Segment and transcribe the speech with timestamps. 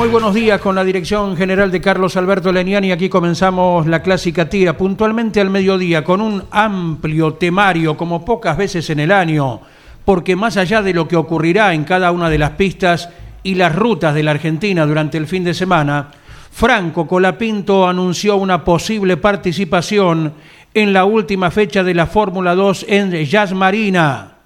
[0.00, 2.90] muy buenos días con la dirección general de Carlos Alberto Leniani.
[2.90, 8.88] Aquí comenzamos la clásica tira puntualmente al mediodía con un amplio temario como pocas veces
[8.88, 9.60] en el año,
[10.06, 13.10] porque más allá de lo que ocurrirá en cada una de las pistas
[13.42, 16.08] y las rutas de la Argentina durante el fin de semana,
[16.50, 20.32] Franco Colapinto anunció una posible participación
[20.72, 24.39] en la última fecha de la Fórmula 2 en Jazz Marina.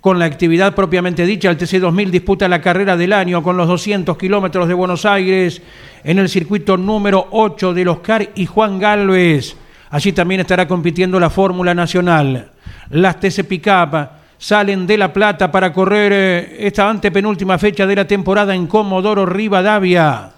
[0.00, 4.16] Con la actividad propiamente dicha, el TC2000 disputa la carrera del año con los 200
[4.16, 5.60] kilómetros de Buenos Aires
[6.02, 9.56] en el circuito número 8 del Oscar y Juan Galvez.
[9.90, 12.50] Allí también estará compitiendo la Fórmula Nacional.
[12.88, 18.06] Las TC Pickup salen de La Plata para correr eh, esta antepenúltima fecha de la
[18.06, 20.30] temporada en Comodoro Rivadavia.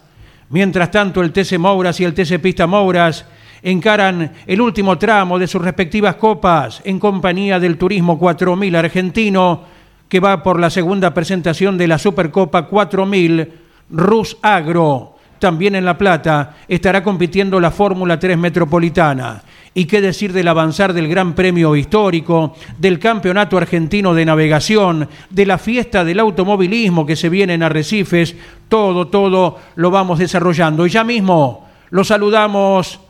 [0.49, 3.25] Mientras tanto, el TC Mouras y el TC Pista Mouras
[3.63, 9.63] encaran el último tramo de sus respectivas copas en compañía del Turismo 4000 argentino
[10.09, 13.53] que va por la segunda presentación de la Supercopa 4000
[13.91, 15.17] Rus Agro.
[15.39, 19.43] También en La Plata estará compitiendo la Fórmula 3 Metropolitana.
[19.75, 25.47] Y qué decir del avanzar del Gran Premio Histórico, del Campeonato Argentino de Navegación, de
[25.47, 28.37] la fiesta del automovilismo que se viene en Arrecifes,
[28.69, 30.87] todo, todo lo vamos desarrollando.
[30.87, 33.01] Y ya mismo lo saludamos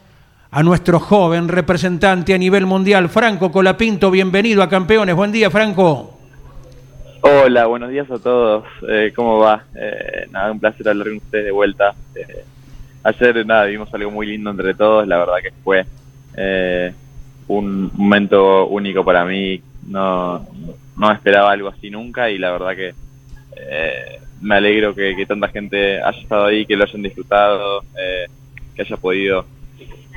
[0.54, 4.10] a nuestro joven representante a nivel mundial, Franco Colapinto.
[4.10, 5.14] Bienvenido a Campeones.
[5.14, 6.18] Buen día, Franco.
[7.22, 8.66] Hola, buenos días a todos.
[8.86, 9.64] Eh, ¿Cómo va?
[9.74, 11.94] Eh, nada, un placer hablar con ustedes de vuelta.
[12.14, 12.44] Eh,
[13.02, 15.08] ayer, nada, vimos algo muy lindo entre todos.
[15.08, 15.86] La verdad que fue
[17.48, 19.62] un momento único para mí.
[19.86, 20.46] No,
[20.98, 22.94] no esperaba algo así nunca y la verdad que
[24.42, 27.84] me alegro que, que, tanta gente haya estado ahí, que lo hayan disfrutado,
[28.74, 29.46] que haya podido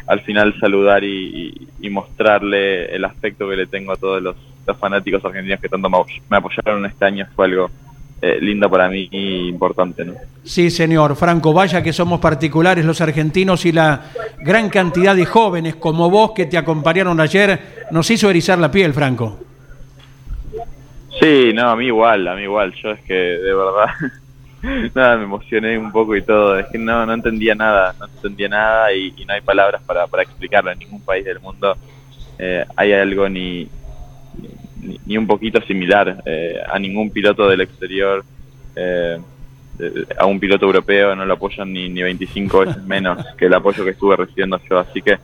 [0.07, 4.35] al final saludar y, mostrarle el aspecto que le tengo a todos los,
[4.79, 7.69] fanáticos argentinos que tanto me apoyaron este año fue algo
[8.21, 10.03] eh, lindo para mí y importante.
[10.03, 10.15] ¿no?
[10.43, 11.15] Sí, señor.
[11.15, 14.01] Franco, vaya que somos particulares los argentinos y la
[14.39, 18.93] gran cantidad de jóvenes como vos que te acompañaron ayer nos hizo erizar la piel,
[18.93, 19.37] Franco.
[21.19, 22.73] Sí, no, a mí igual, a mí igual.
[22.81, 23.87] Yo es que de verdad
[24.93, 26.57] nada, me emocioné un poco y todo.
[26.59, 30.23] Es que no, no entendía nada, no entendía nada y, no hay palabras para, para
[30.23, 30.71] explicarlo.
[30.71, 31.77] En ningún país del mundo
[32.37, 33.67] eh, hay algo ni,
[35.05, 36.21] ni, un poquito similar.
[36.25, 38.23] Eh, a ningún piloto del exterior,
[38.75, 39.17] eh,
[40.17, 43.83] a un piloto europeo no lo apoyan ni, ni 25 veces menos que el apoyo
[43.83, 44.79] que estuve recibiendo yo.
[44.79, 45.17] Así que,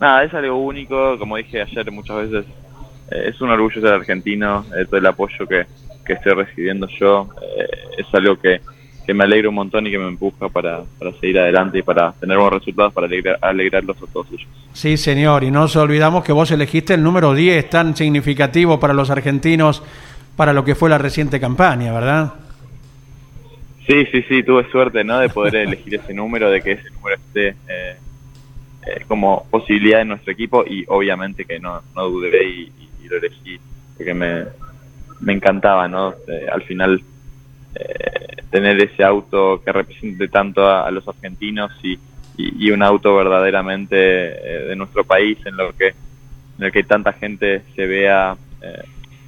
[0.00, 1.18] nada, es algo único.
[1.18, 2.46] Como dije ayer muchas veces,
[3.10, 5.66] es un orgullo ser argentino, todo el apoyo que
[6.06, 7.28] que estoy recibiendo yo
[7.58, 7.68] eh,
[7.98, 8.60] es algo que,
[9.12, 10.82] me alegra un montón y que me empuja para,
[11.20, 13.06] seguir adelante y para tener buenos resultados para
[13.40, 14.48] alegrarlos a todos ellos.
[14.72, 18.94] Sí, señor, y no nos olvidamos que vos elegiste el número 10, tan significativo para
[18.94, 19.80] los argentinos,
[20.34, 22.34] para lo que fue la reciente campaña, ¿verdad?
[23.86, 25.20] Sí, sí, sí, tuve suerte, ¿no?
[25.20, 27.96] De poder elegir ese número, de que ese número esté eh,
[28.88, 32.72] eh, como posibilidad en nuestro equipo y obviamente que no, no dudé y,
[33.04, 33.60] y lo elegí
[33.96, 34.44] porque me,
[35.20, 36.14] me encantaba, ¿no?
[36.28, 37.02] Eh, al final
[37.74, 41.98] eh, tener ese auto que represente tanto a, los argentinos y,
[42.36, 45.94] y, un auto verdaderamente eh, de nuestro país en lo que
[46.58, 48.36] en el que tanta gente se vea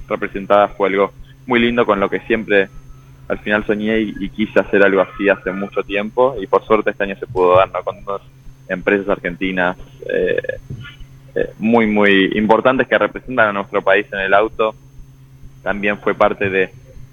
[0.07, 1.13] representada fue algo
[1.45, 2.67] muy lindo con lo que siempre
[3.27, 7.03] al final soñé y, quise hacer algo así hace mucho tiempo y por suerte este
[7.03, 7.83] año se pudo dar ¿no?
[7.83, 8.21] con dos
[8.67, 9.77] empresas argentinas
[11.59, 14.73] muy muy importantes que representan a nuestro país en el auto
[15.63, 16.69] también fue parte de,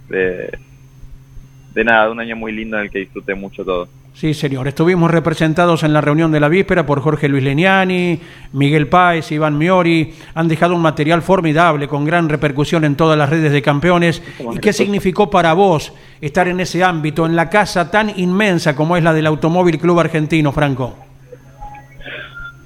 [0.09, 3.89] de, nada, de un año muy lindo en el que disfruté mucho todo.
[4.15, 4.67] Sí, señor.
[4.67, 8.19] Estuvimos representados en la reunión de la víspera por Jorge Luis Leniani,
[8.53, 10.15] Miguel Páez, Iván Miori.
[10.35, 14.23] Han dejado un material formidable con gran repercusión en todas las redes de campeones.
[14.55, 15.93] ¿Y qué significó para vos
[16.23, 20.01] estar en ese ámbito, en la casa tan inmensa como es la del Automóvil Club
[20.01, 21.06] Argentino, Franco?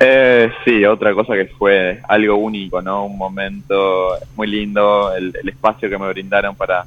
[0.02, 3.04] Eh, sí, otra cosa que fue algo único, ¿no?
[3.04, 6.86] Un momento muy lindo, el, el espacio que me brindaron para,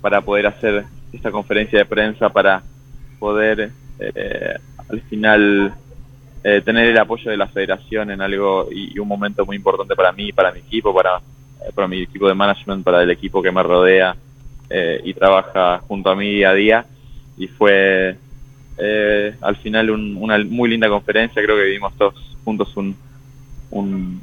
[0.00, 2.62] para poder hacer esta conferencia de prensa, para
[3.18, 4.54] poder eh,
[4.88, 5.74] al final
[6.44, 10.12] eh, tener el apoyo de la federación en algo y, un momento muy importante para
[10.12, 13.52] mí, para mi equipo, para, eh, para mi equipo de management, para el equipo que
[13.52, 14.16] me rodea
[15.04, 16.86] y trabaja junto a mí día a día.
[17.38, 18.16] Y fue
[19.40, 22.96] al final una muy linda conferencia, creo que vivimos todos juntos un,
[23.70, 24.22] un,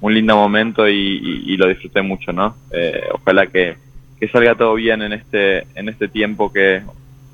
[0.00, 2.56] un lindo momento y, lo disfruté mucho, ¿no?
[3.12, 3.76] ojalá que,
[4.18, 6.80] que salga todo bien en este, en este tiempo que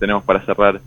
[0.00, 0.80] tenemos para cerrar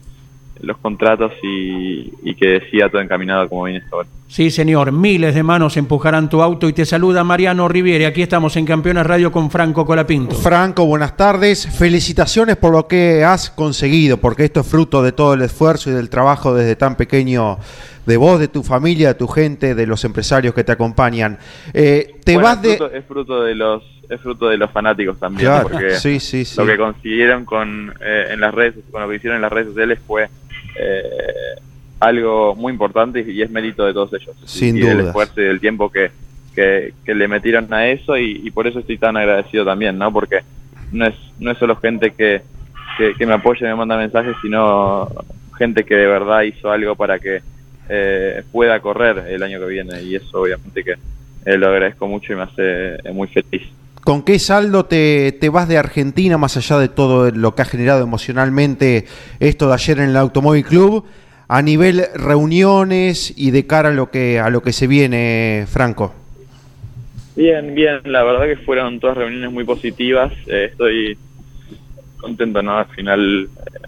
[0.62, 4.08] los contratos y, que siga todo encaminado como viene ahora.
[4.28, 4.92] Sí, señor.
[4.92, 8.06] Miles de manos empujarán tu auto y te saluda Mariano Riviere.
[8.06, 10.36] Aquí estamos en Campeones Radio con Franco Colapinto.
[10.36, 11.68] Franco, buenas tardes.
[11.68, 15.94] Felicitaciones por lo que has conseguido, porque esto es fruto de todo el esfuerzo y
[15.94, 17.58] del trabajo desde tan pequeño
[18.06, 21.38] de vos, de tu familia, de tu gente, de los empresarios que te acompañan.
[21.74, 22.80] Eh, te vas de...
[22.94, 25.96] es fruto de los es fruto de los fanáticos también, porque
[26.58, 29.70] lo que consiguieron con eh, en las redes, con lo que hicieron en las redes
[29.70, 30.28] sociales fue
[30.80, 31.60] eh,
[32.00, 34.36] algo muy importante y, es mérito de todos ellos.
[34.46, 34.96] Sin y duda.
[34.96, 36.12] del esfuerzo y del tiempo que,
[36.56, 40.12] que, le metieron a eso y, por eso estoy tan agradecido también, ¿no?
[40.12, 40.42] Porque
[40.92, 42.42] no es, no es solo gente que,
[43.18, 45.08] que, me apoya y me manda mensajes, sino
[45.58, 47.42] gente que de verdad hizo algo para que
[47.90, 50.96] eh, pueda correr el año que viene y eso obviamente que
[51.46, 53.64] eh, lo agradezco mucho y me hace muy feliz.
[54.04, 57.66] ¿Con qué saldo te, te, vas de Argentina, más allá de todo lo que ha
[57.66, 59.06] generado emocionalmente
[59.40, 61.06] esto de ayer en el Automóvil Club,
[61.48, 66.16] a nivel reuniones y de cara a lo que, a lo que se viene, Franco?
[67.36, 71.16] Bien, bien, la verdad que fueron todas reuniones muy positivas, eh, estoy
[72.18, 72.80] contento, ¿no?
[72.80, 73.88] Al final eh,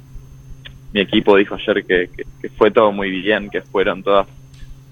[0.94, 2.10] mi equipo dijo ayer que,
[2.56, 4.28] fue todo muy bien, que fueron todas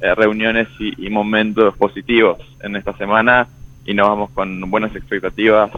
[0.02, 3.48] eh, reuniones y momentos positivos en esta semana
[3.86, 5.72] y nos vamos con buenas expectativas,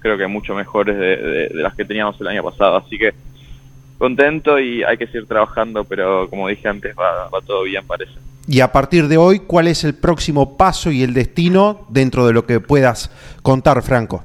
[0.00, 2.76] creo que mucho mejores de, las que teníamos el año pasado.
[2.76, 3.12] Así que
[3.98, 8.12] contento y hay que seguir trabajando, pero como dije antes, va, todo bien, parece.
[8.46, 12.32] Y a partir de hoy, ¿cuál es el próximo paso y el destino dentro de
[12.32, 13.10] lo que puedas
[13.42, 14.24] contar, Franco?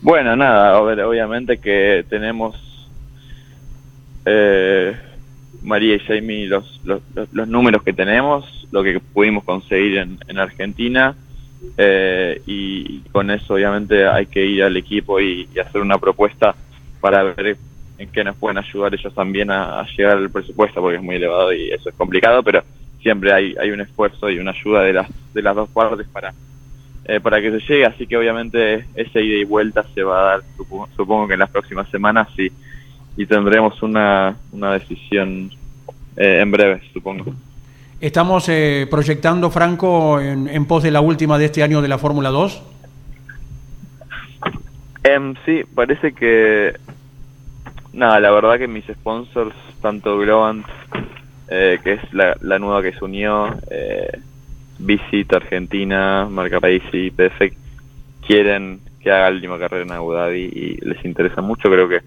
[0.00, 2.56] Bueno, nada, obviamente que tenemos
[4.26, 4.96] eh,
[5.62, 10.38] María y Jamie los, los, los, números que tenemos, lo que pudimos conseguir en, en
[10.38, 11.16] Argentina
[11.76, 16.54] eh, y con eso obviamente hay que ir al equipo y, hacer una propuesta
[17.00, 17.56] para ver
[17.98, 21.52] en qué nos pueden ayudar ellos también a, llegar al presupuesto porque es muy elevado
[21.52, 22.62] y eso es complicado, pero
[23.00, 26.34] siempre hay, hay un esfuerzo y una ayuda de las, de las dos partes para,
[27.04, 30.24] eh, para que se llegue, así que obviamente esa ida y vuelta se va a
[30.32, 32.50] dar, supongo, supongo que en las próximas semanas y
[33.16, 35.50] y tendremos una, una decisión
[36.16, 37.34] eh, en breve, supongo.
[38.00, 42.30] ¿Estamos eh, proyectando, Franco, en, pos de la última de este año de la Fórmula
[42.30, 42.62] 2?
[45.04, 46.74] Em, sí, parece que...
[47.92, 50.66] Nada, la verdad que mis sponsors, tanto Globant,
[51.48, 54.18] eh, que es la, la, nueva que se unió, eh,
[54.78, 57.52] Visit Argentina, Marca País y PF,
[58.26, 61.70] quieren que haga la última carrera en Abu Dhabi y les interesa mucho.
[61.70, 62.00] Creo que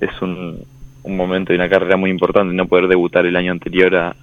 [0.00, 0.64] es un,
[1.02, 4.16] un momento y una carrera muy importante no poder debutar el año anterior a,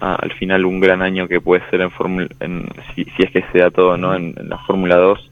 [0.00, 3.44] al final un gran año que puede ser en Fórmula en, si, si, es que
[3.52, 5.30] sea todo no en, la Fórmula 2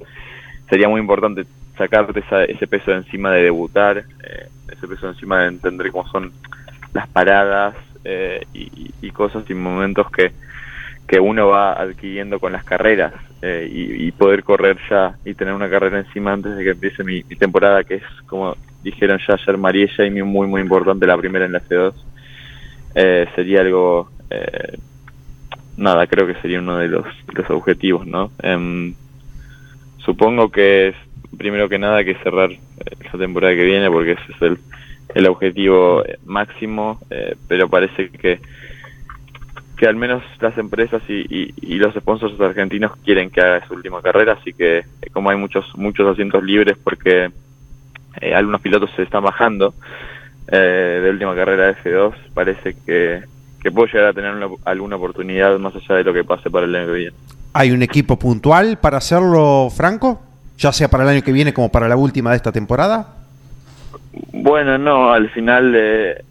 [0.69, 1.45] sería muy importante
[1.79, 6.09] sacarte ese peso de encima de debutar eh, ese peso de encima de entender cómo
[6.09, 6.33] son
[6.95, 10.33] las paradas eh, y, y, cosas y momentos que
[11.07, 15.55] que uno va adquiriendo con las carreras eh, y, y, poder correr ya y tener
[15.55, 19.59] una carrera encima antes de que empiece mi, temporada que es como dijeron ya ayer
[19.59, 21.93] María y muy, muy importante la primera en la F2.
[22.95, 24.79] Eh, sería algo, eh,
[25.77, 27.05] nada, creo que sería uno de los,
[27.51, 28.31] objetivos, ¿no?
[28.43, 28.95] Em,
[29.99, 30.97] supongo que es,
[31.37, 32.59] primero que nada, que cerrar eh,
[33.01, 34.59] esa temporada que viene, porque ese es el,
[35.15, 37.01] el objetivo máximo,
[37.49, 38.41] pero parece que
[39.77, 44.01] que al menos las empresas y, y, los sponsors argentinos quieren que haga su última
[44.01, 47.31] carrera, así que como hay muchos muchos asientos libres porque
[48.21, 49.75] eh, algunos pilotos se están bajando
[50.49, 53.23] eh, de última carrera de F2, parece que,
[53.61, 54.33] que puedo llegar a tener
[54.65, 57.17] alguna oportunidad más allá de lo que pase para el año que viene.
[57.53, 60.23] ¿Hay un equipo puntual para hacerlo, Franco?
[60.57, 63.17] Ya sea para el año que viene como para la última de esta temporada.
[64.33, 66.25] Bueno, no, al final eh,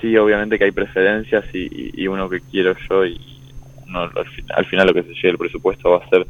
[0.00, 3.20] sí, obviamente que hay preferencias y, uno que quiero yo y
[3.86, 4.10] uno,
[4.54, 6.26] al, final, lo que se llegue el presupuesto va a ser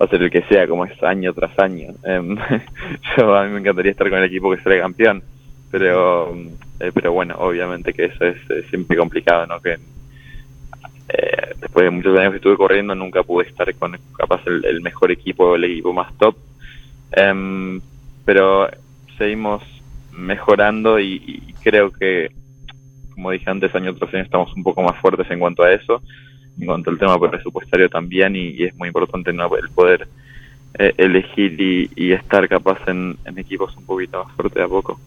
[0.00, 1.94] va a ser el que sea, como es año tras año.
[2.04, 2.36] Em,
[3.16, 5.22] yo a mí me encantaría estar con el equipo que sale campeón,
[5.70, 6.34] pero
[6.82, 8.36] eh, pero bueno, obviamente que eso es,
[8.68, 9.60] siempre complicado, ¿no?
[9.60, 9.74] Que
[11.08, 15.12] eh, después de muchos años que estuve corriendo nunca pude estar con capaz el, mejor
[15.12, 16.36] equipo el equipo más top,
[17.12, 17.80] em,
[18.24, 18.68] pero
[19.16, 19.62] seguimos
[20.10, 22.32] mejorando y, creo que,
[23.14, 26.02] como dije antes, año tras año estamos un poco más fuertes en cuanto a eso,
[26.58, 30.08] en cuanto al tema presupuestario también, y, es muy importante el poder
[30.78, 31.60] eh, elegir
[31.96, 34.98] y, estar capaz en, en equipos un poquito más fuertes a poco.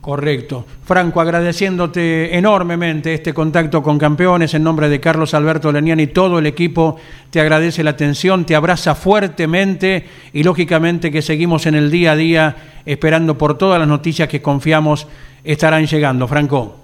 [0.00, 0.64] Correcto.
[0.84, 6.38] Franco, agradeciéndote enormemente este contacto con campeones en nombre de Carlos Alberto Leniani y todo
[6.38, 6.96] el equipo,
[7.28, 12.16] te agradece la atención, te abraza fuertemente y lógicamente que seguimos en el día a
[12.16, 12.56] día
[12.86, 15.06] esperando por todas las noticias que confiamos
[15.44, 16.26] estarán llegando.
[16.28, 16.76] Franco.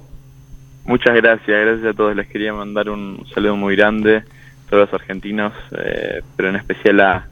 [0.84, 2.14] Muchas gracias, gracias a todos.
[2.14, 7.00] Les quería mandar un saludo muy grande a todos los argentinos, eh, pero en especial
[7.00, 7.26] a,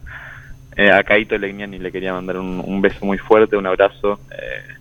[0.76, 4.18] eh, a Caito Legnani le quería mandar un, beso muy fuerte, un abrazo.
[4.30, 4.74] Eh,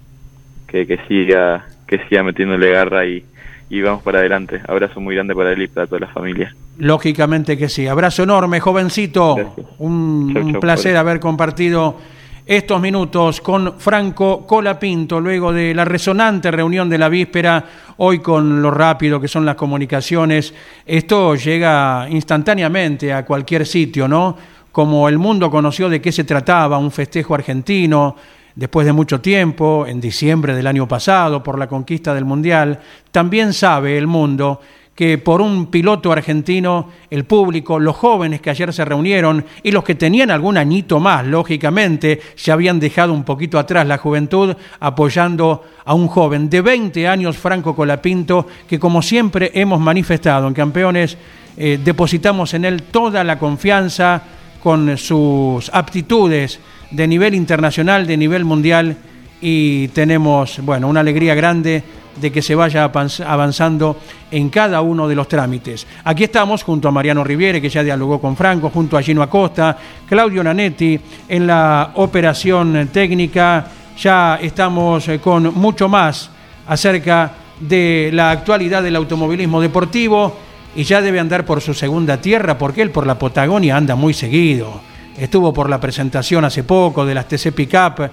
[0.86, 3.24] que, siga que siga metiéndole garra y,
[3.70, 4.62] y vamos para adelante.
[4.68, 6.54] Abrazo muy grande para él y para toda la familia.
[6.78, 7.88] Lógicamente que sí.
[7.88, 9.56] Abrazo enorme, jovencito.
[9.78, 11.98] Un, placer haber compartido
[12.46, 17.64] estos minutos con Franco Colapinto, luego de la resonante reunión de la víspera,
[17.98, 20.54] hoy con lo rápido que son las comunicaciones.
[20.86, 24.36] Esto llega instantáneamente a cualquier sitio, ¿no?
[24.72, 28.16] Como el mundo conoció de qué se trataba, un festejo argentino,
[28.56, 32.80] después de mucho tiempo, en diciembre del año pasado, por la conquista del Mundial,
[33.12, 34.60] también sabe el mundo
[34.96, 39.84] que por un piloto argentino, el público, los jóvenes que ayer se reunieron y los
[39.84, 45.64] que tenían algún añito más, lógicamente, se habían dejado un poquito atrás la juventud apoyando
[45.84, 51.18] a un joven de 20 años, Franco Colapinto, que como siempre hemos manifestado en Campeones,
[51.58, 54.22] eh, depositamos en él toda la confianza
[54.62, 56.60] con sus aptitudes
[56.92, 58.96] de nivel internacional, de nivel mundial
[59.42, 61.84] y tenemos, bueno, una alegría grande
[62.16, 63.98] de que se vaya avanzando
[64.32, 65.88] en cada uno de los trámites.
[66.04, 69.78] Aquí estamos junto a Mariano Riviere, que ya dialogó con Franco, junto a Gino Acosta,
[70.08, 73.66] Claudio Nanetti en la operación técnica.
[73.98, 76.30] Ya estamos eh, con mucho más
[76.68, 80.36] acerca de la actualidad del automovilismo deportivo
[80.76, 84.14] y ya debe andar por su segunda tierra, porque él por la Patagonia anda muy
[84.14, 84.82] seguido
[85.18, 88.10] estuvo por la presentación hace poco de las TC Pickup,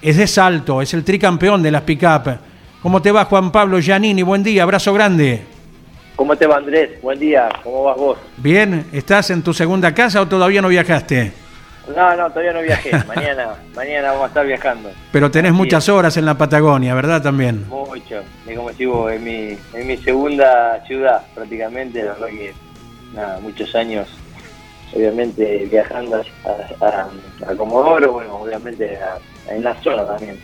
[0.00, 2.53] es de Salto, es el tricampeón de las Pickup.
[2.84, 4.20] ¿Cómo te va Juan Pablo Giannini?
[4.20, 5.40] Buen día, abrazo grande.
[6.16, 7.00] ¿Cómo te va Andrés?
[7.00, 8.18] Buen día, ¿cómo vas vos?
[8.36, 11.32] Bien, ¿estás en tu segunda casa o todavía no viajaste?
[11.96, 12.90] No, no, todavía no viajé.
[13.08, 14.90] Mañana, mañana vamos a estar viajando.
[15.10, 17.22] Pero tenés muchas horas en la Patagonia, ¿verdad?
[17.22, 17.66] También.
[17.68, 18.20] Mucho.
[18.46, 22.02] Es como digo, en mi, en mi segunda ciudad prácticamente.
[22.04, 22.52] La verdad que,
[23.14, 24.10] nada, muchos años
[24.94, 26.22] obviamente viajando
[26.82, 27.08] a,
[27.50, 28.98] a, Comodoro, bueno, obviamente
[29.48, 30.38] en la zona también.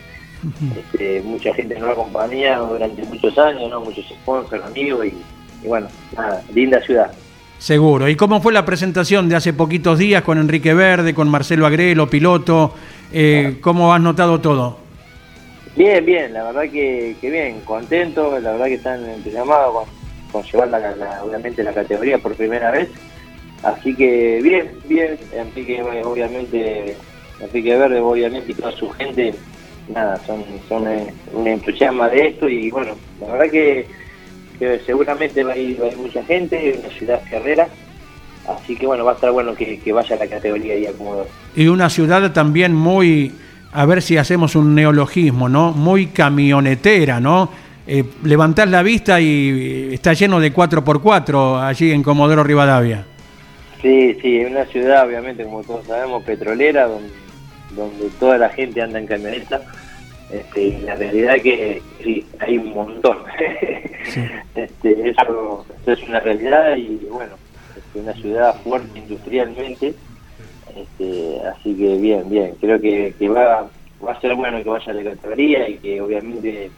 [0.77, 3.81] Este, mucha gente nos ha acompañado durante muchos años, ¿no?
[3.81, 7.11] muchos sponsors, amigos y, bueno, nada, linda ciudad.
[7.59, 8.09] Seguro.
[8.09, 12.09] ¿Y cómo fue la presentación de hace poquitos días con Enrique Verde, con Marcelo Agrelo,
[12.09, 12.75] piloto?
[13.13, 14.79] Eh, ¿Cómo has notado todo?
[15.77, 19.75] Bien, bien, la verdad que, bien, contento, la verdad que están entusiasmados
[20.33, 22.89] con, con llevar la, obviamente la categoría por primera vez
[23.63, 26.97] Así que bien, bien, Enrique obviamente,
[27.41, 29.35] Enrique Verde obviamente y toda su gente,
[29.93, 33.87] nada, son, son eh, un entusiasmo de esto y bueno, la verdad que,
[34.85, 37.69] seguramente va a, ir, mucha gente, una ciudad guerrera,
[38.47, 41.27] así que bueno, va a estar bueno que, vaya a la categoría y acomodar.
[41.57, 43.33] Y una ciudad también muy,
[43.73, 45.73] a ver si hacemos un neologismo, ¿no?
[45.73, 47.51] Muy camionetera, ¿no?
[47.87, 53.07] Eh, levantás la vista y está lleno de 4x4 allí en Comodoro Rivadavia.
[53.81, 57.09] Sí, sí, es una ciudad, obviamente, como todos sabemos, petrolera, donde,
[57.73, 59.63] donde toda la gente anda en camioneta.
[60.31, 63.19] Este, la realidad es que sí, hay un montón.
[64.55, 67.35] este, eso, es una realidad y bueno,
[67.77, 69.95] es una ciudad fuerte industrialmente.
[70.77, 73.69] Este, así que bien, bien, creo que, que va,
[74.05, 76.71] va a ser bueno que vaya a la categoría y que obviamente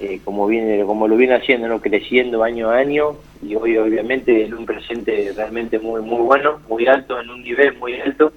[0.00, 4.44] eh, como viene como lo viene haciendo no creciendo año a año y hoy obviamente
[4.44, 8.32] en un presente realmente muy muy bueno muy alto en un nivel muy alto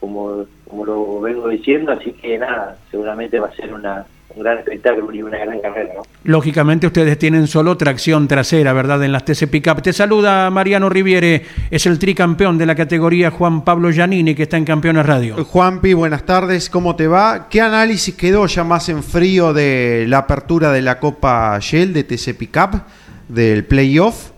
[0.00, 4.58] como como lo vengo diciendo así que nada seguramente va a ser una un gran
[4.58, 5.94] espectáculo y una gran carrera.
[5.96, 6.02] ¿no?
[6.24, 9.02] Lógicamente ustedes tienen solo tracción trasera, ¿verdad?
[9.02, 9.82] En las TC Pickup.
[9.82, 14.56] Te saluda Mariano Riviere, es el tricampeón de la categoría Juan Pablo Giannini, que está
[14.56, 15.44] en Campeones Radio.
[15.44, 17.48] Juanpi, buenas tardes, ¿cómo te va?
[17.48, 22.04] ¿Qué análisis quedó ya más en frío de la apertura de la Copa Shell de
[22.04, 22.82] TC Pickup,
[23.28, 24.30] del playoff?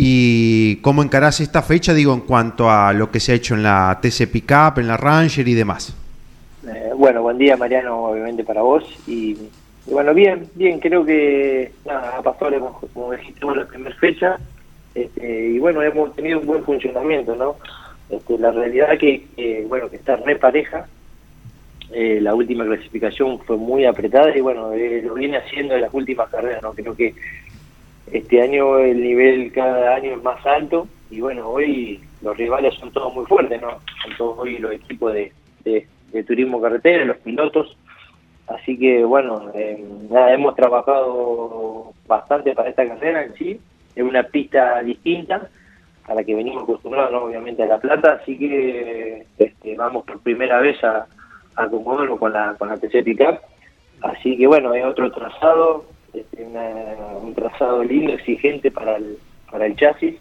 [0.00, 3.64] ¿Y cómo encarás esta fecha, digo, en cuanto a lo que se ha hecho en
[3.64, 5.92] la TC Pickup, en la Ranger y demás?
[6.68, 8.84] Eh, bueno, buen día Mariano, obviamente para vos.
[9.08, 9.36] Y,
[9.86, 12.62] bueno, bien, bien, creo que nada, Pastores,
[12.94, 14.38] como, dijiste la primera fecha.
[14.94, 17.56] Este, y bueno, hemos tenido un buen funcionamiento, ¿no?
[18.08, 20.86] Este, la realidad que, que, bueno, que está re pareja.
[21.90, 25.92] Eh, la última clasificación fue muy apretada y bueno, eh, lo viene haciendo en las
[25.92, 26.72] últimas carreras, ¿no?
[26.72, 27.14] Creo que
[28.12, 32.92] este año el nivel cada año es más alto y bueno, hoy los rivales son
[32.92, 33.78] todos muy fuertes, ¿no?
[34.02, 35.32] Son todos hoy los equipos de,
[35.64, 37.76] de, turismo carretera, los pilotos.
[38.46, 39.84] Así que bueno, eh,
[40.30, 43.60] hemos trabajado bastante para esta carrera en sí.
[43.94, 45.48] Es una pista distinta
[46.04, 47.24] a la que venimos acostumbrados, ¿no?
[47.24, 48.18] obviamente, a La Plata.
[48.22, 51.06] Así que este, vamos por primera vez a,
[51.56, 53.40] a acomodarlo con la, con la TC Pickup.
[54.02, 55.84] Así que bueno, es otro trazado,
[56.14, 59.18] este, una- un trazado lindo, exigente para el,
[59.50, 60.16] para el chasis,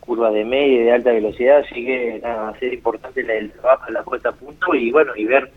[0.00, 3.50] curva de media y de alta velocidad, así que nada, va a ser importante el
[3.52, 5.50] trabajo, la puesta a punto y bueno, y ver,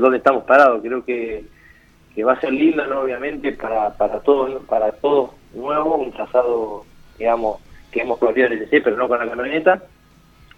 [0.00, 0.80] dónde estamos parados.
[0.82, 1.44] Creo que,
[2.14, 3.00] que va a ser lindo, ¿no?
[3.00, 6.84] obviamente, para, para todos, para todos nuevo, un trazado,
[7.18, 9.82] digamos, que hemos en el TC, pero no con la camioneta.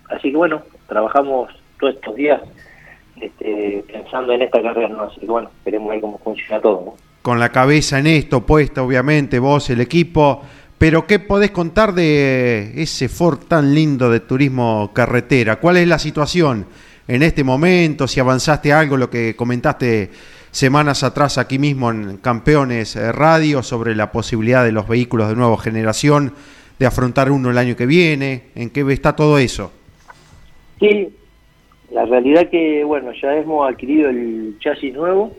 [0.09, 2.43] Así que bueno, trabajamos todos estos días
[3.21, 5.05] este, pensando en esta carrera, ¿no?
[5.05, 7.10] Así que bueno, esperemos ver cómo funciona todo, ¿no?
[7.23, 10.43] Con la cabeza en esto puesta, obviamente, vos, el equipo.
[10.79, 15.57] Pero, ¿qué podés contar de ese Ford tan lindo de turismo carretera?
[15.57, 16.67] ¿Cuál es la situación
[17.07, 18.09] en este momento?
[18.09, 20.11] Si avanzaste algo, lo que comentaste
[20.51, 25.37] semanas atrás aquí mismo en Campeones eh, Radio sobre la posibilidad de los vehículos de
[25.37, 26.33] nueva generación
[26.79, 28.45] de afrontar uno el año que viene.
[28.55, 29.71] ¿En qué está todo eso?
[30.81, 31.11] Sí,
[31.93, 35.37] la realidad que, bueno, ya hemos adquirido el chasis nuevo,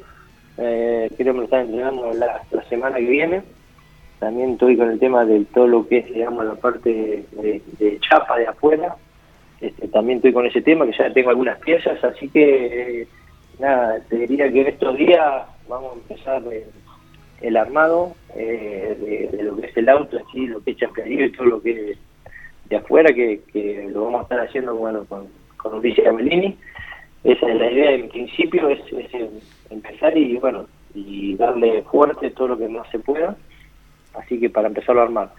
[0.58, 3.41] eh, creo que lo están entregando la, la semana que viene.
[4.20, 8.38] También estoy con el tema de todo lo que es, digamos, la parte de, chapa
[8.38, 8.96] de afuera.
[9.59, 13.07] Este, también estoy con ese tema, que ya tengo algunas piezas, así que, eh,
[13.59, 16.68] nada, te diría que en estos días vamos a empezar eh,
[17.42, 21.25] el armado eh, de, de lo que es el auto, así, lo que es chapeadillo
[21.25, 21.98] y todo lo que es
[22.70, 26.57] de afuera, que, que lo vamos a estar haciendo bueno con, con Ulises Gamellini.
[27.24, 28.79] Esa es la idea en principio, es,
[29.14, 33.36] em- empezar y bueno, y darle fuerte todo lo que más se pueda,
[34.16, 35.31] así que para empezarlo a armar.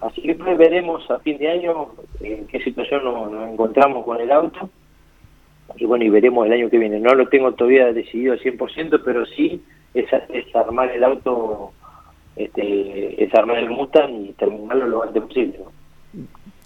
[0.00, 1.88] Así que pues veremos a fin de año
[2.20, 4.70] en qué situación nos, nos encontramos con el auto
[5.76, 7.00] y bueno, y veremos el año que viene.
[7.00, 9.62] No lo tengo todavía decidido al 100%, pero sí
[9.94, 11.72] es, es armar el auto,
[12.36, 15.58] este, es armar el Mustang y terminarlo lo antes posible.
[15.58, 15.79] ¿no?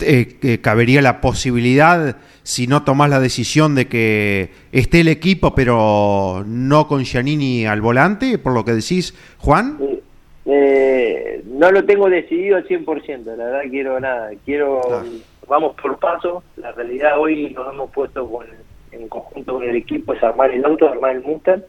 [0.00, 6.44] Eh, cabería la posibilidad, si no tomás la decisión de que esté el equipo, pero
[6.46, 9.78] no con Giannini al volante, por lo que decís, Juan?
[10.46, 15.04] Eh, no lo tengo decidido al 100%, la verdad quiero nada, quiero, Claro.
[15.48, 18.46] vamos por paso, la realidad hoy nos hemos puesto con,
[18.92, 21.62] en conjunto con el equipo es armar el auto, armar el Mustang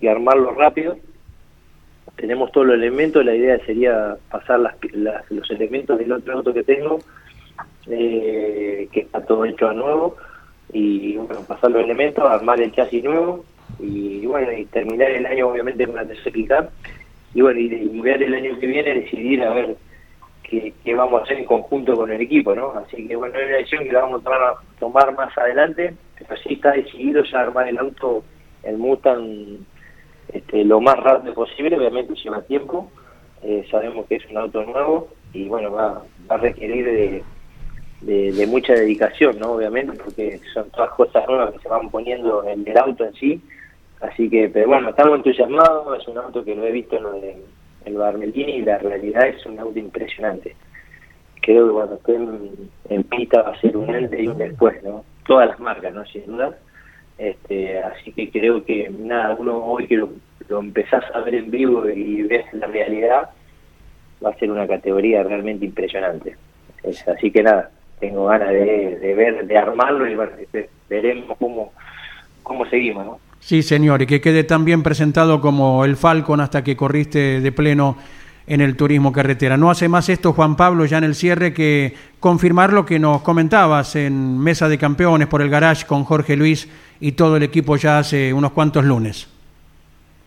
[0.00, 0.96] y armarlo rápido.
[2.16, 6.52] Tenemos todos los elementos, la idea sería pasar las, las- los elementos del otro auto
[6.52, 6.98] que tengo,
[7.92, 10.16] eh, que está todo hecho a nuevo,
[10.72, 13.44] y bueno, pasar los elementos, armar el chasis nuevo,
[13.78, 16.70] y bueno, y terminar el año obviamente con la tercera pickup
[17.34, 19.76] y bueno, y, y ver el año que viene decidir a ver
[20.42, 22.72] qué, vamos a hacer en conjunto con el equipo, ¿no?
[22.72, 26.36] Así que bueno, es una decisión que la vamos a tomar, tomar más adelante, pero
[26.42, 28.24] sí está decidido ya armar el auto,
[28.64, 29.58] el Mustang,
[30.32, 32.90] este, lo más rápido posible, obviamente lleva tiempo,
[33.42, 35.08] eh, sabemos que es un auto nuevo.
[35.32, 37.22] Y bueno, va, va a requerir de,
[38.00, 39.52] de, de mucha dedicación, ¿no?
[39.52, 43.42] Obviamente, porque son todas cosas nuevas que se van poniendo en el auto en sí,
[44.00, 47.12] Así que, pero bueno, estamos entusiasmados, es un auto que lo he visto en lo
[47.12, 47.36] de
[47.84, 50.54] en lo de Armelini y la realidad es un auto impresionante.
[51.40, 55.04] Creo que cuando esté en pista va a ser un antes y un después, ¿no?
[55.26, 56.04] Todas las marcas, ¿no?
[56.06, 56.56] Sin duda.
[57.16, 60.10] Este, así que creo que nada, uno hoy que lo,
[60.48, 63.30] lo empezás a ver en vivo y ves la realidad,
[64.24, 66.36] va a ser una categoría realmente impresionante.
[66.82, 71.72] Es, así que nada, tengo ganas de, de ver, de armarlo y este, veremos cómo,
[72.42, 73.18] cómo seguimos, ¿no?
[73.38, 77.52] Sí, señor, y que quede tan bien presentado como el Falcon hasta que corriste de
[77.52, 77.96] pleno
[78.46, 79.56] en el turismo carretera.
[79.56, 83.22] No hace más esto, Juan Pablo, ya en el cierre, que confirmar lo que nos
[83.22, 86.68] comentabas en Mesa de Campeones por el Garage con Jorge Luis
[87.00, 89.28] y todo el equipo ya hace unos cuantos lunes.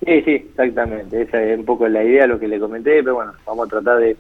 [0.06, 1.22] Sí, sí, exactamente.
[1.22, 4.00] Esa es un poco la idea, lo que le comenté, pero bueno, vamos a tratar
[4.00, 4.18] de,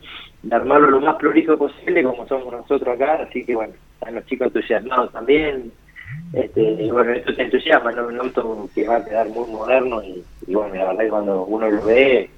[0.51, 4.47] armarlo lo más prolijo posible, como somos nosotros acá, así que bueno, están los chicos
[4.47, 5.71] entusiasmados también.
[6.31, 8.07] Este, y bueno, esto te entusiasma, ¿no?
[8.07, 11.69] Un auto que va a quedar muy moderno y, bueno, la verdad que cuando uno
[11.69, 12.29] lo ve,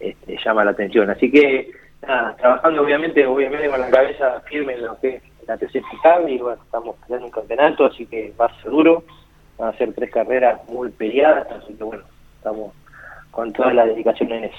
[0.00, 1.10] este, llama la atención.
[1.10, 1.70] Así que,
[2.02, 5.82] nada, trabajando obviamente, obviamente con la cabeza firme en lo que es la TC
[6.28, 9.04] y bueno, estamos creando un campeonato, así que va a ser duro,
[9.58, 12.04] van a ser tres carreras muy peleadas, así que bueno,
[12.44, 12.72] estamos
[13.30, 14.56] con toda la dedicación en eso.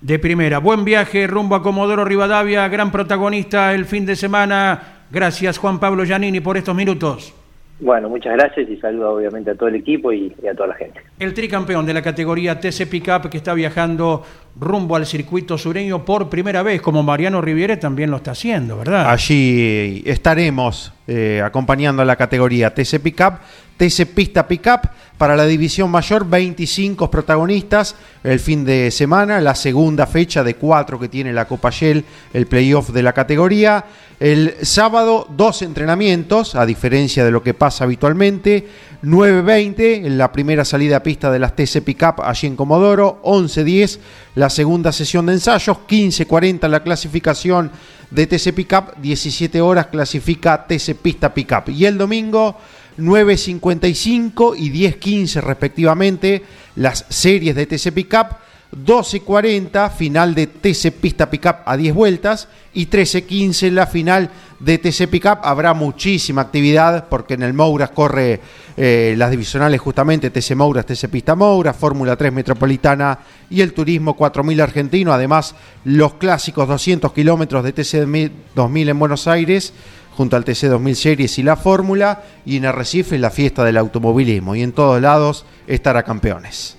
[0.00, 5.04] De primera, buen viaje rumbo a Comodoro Rivadavia, gran protagonista el fin de semana.
[5.12, 7.34] Gracias Juan Pablo Giannini por estos minutos.
[7.78, 11.00] Bueno, muchas gracias y saludo obviamente a todo el equipo y, a toda la gente.
[11.18, 14.22] El tricampeón de la categoría TC Pickup que está viajando
[14.58, 19.08] rumbo al circuito sureño por primera vez, como Mariano Riviere también lo está haciendo, ¿verdad?
[19.08, 23.38] Allí estaremos eh, acompañando a la categoría TC Pickup,
[23.80, 30.06] TC Pista Pickup para la división mayor, 25 protagonistas el fin de semana, la segunda
[30.06, 33.82] fecha de cuatro que tiene la Copa Shell, el playoff de la categoría.
[34.18, 38.68] El sábado, dos entrenamientos, a diferencia de lo que pasa habitualmente.
[39.02, 43.22] 9.20 en la primera salida a pista de las TC Pickup allí en Comodoro.
[43.24, 43.98] 11.10
[44.34, 45.78] la segunda sesión de ensayos.
[45.88, 47.70] 15.40 la clasificación
[48.10, 48.96] de TC Pickup.
[49.00, 51.70] 17 horas clasifica TC Pista Pickup.
[51.70, 52.58] Y el domingo,
[53.00, 56.42] 9.55 y 10.15 respectivamente,
[56.76, 58.36] las series de TC Pickup
[58.76, 62.48] 12.40, final de TC Pista Pickup a 10 vueltas.
[62.72, 65.40] Y 13.15, la final de TC Pickup.
[65.42, 68.40] Habrá muchísima actividad porque en el Mouras corre
[68.76, 73.18] eh, las divisionales justamente TC Mouras, TC Pista Mouras, Fórmula 3 Metropolitana
[73.50, 75.12] y el Turismo 4000 argentino.
[75.12, 79.72] Además, los clásicos 200 kilómetros de TC 2000 en Buenos Aires
[80.20, 82.22] junto al TC 2000 Series y la Fórmula.
[82.44, 84.54] Y en Arrecife la fiesta del automovilismo.
[84.54, 86.76] Y en todos lados estará campeones.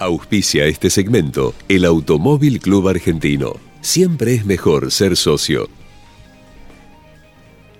[0.00, 3.52] Auspicia este segmento el Automóvil Club Argentino.
[3.82, 5.68] Siempre es mejor ser socio.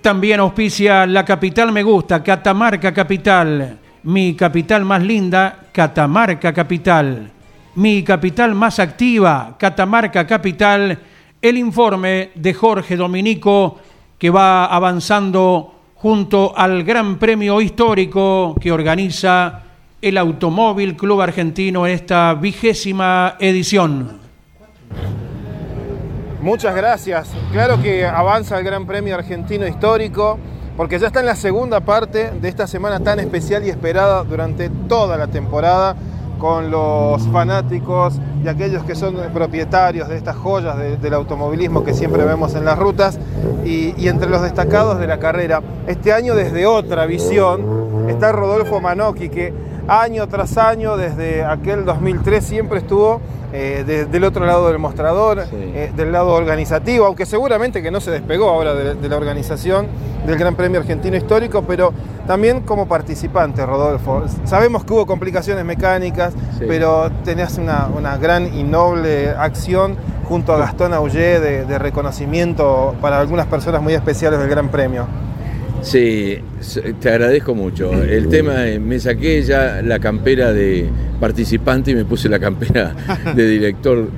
[0.01, 3.77] También auspicia La Capital Me Gusta, Catamarca Capital.
[4.03, 7.29] Mi capital más linda, Catamarca Capital.
[7.75, 10.97] Mi capital más activa, Catamarca Capital.
[11.41, 13.79] El informe de Jorge Dominico
[14.17, 19.63] que va avanzando junto al Gran Premio Histórico que organiza
[20.01, 24.19] el Automóvil Club Argentino en esta vigésima edición.
[26.41, 27.29] Muchas gracias.
[27.51, 30.37] Claro que avanza el Gran Premio Argentino Histórico
[30.77, 34.69] porque ya está en la segunda parte de esta semana tan especial y esperada durante
[34.87, 35.95] toda la temporada
[36.37, 42.23] con los fanáticos y aquellos que son propietarios de estas joyas del automovilismo que siempre
[42.25, 43.19] vemos en las rutas
[43.65, 45.61] y, entre los destacados de la carrera.
[45.87, 49.53] Este año desde otra visión está Rodolfo Manocchi que
[49.87, 53.21] año tras año, desde aquel 2003, siempre estuvo
[53.53, 58.11] eh, del otro lado del mostrador, eh, del lado organizativo, aunque seguramente que no se
[58.11, 59.87] despegó ahora de, la organización
[60.25, 61.93] del Gran Premio Argentino Histórico, pero
[62.27, 64.25] también como participante, Rodolfo.
[64.43, 69.95] Sabemos que hubo complicaciones mecánicas, pero tenías una, gran y noble acción
[70.25, 75.07] junto a Gastón Aullé de reconocimiento para algunas personas muy especiales del Gran Premio.
[75.81, 76.37] Sí,
[76.99, 77.91] te agradezco mucho.
[77.93, 82.95] El tema, me saqué ya la campera de participante y me puse la campera
[83.35, 84.09] de director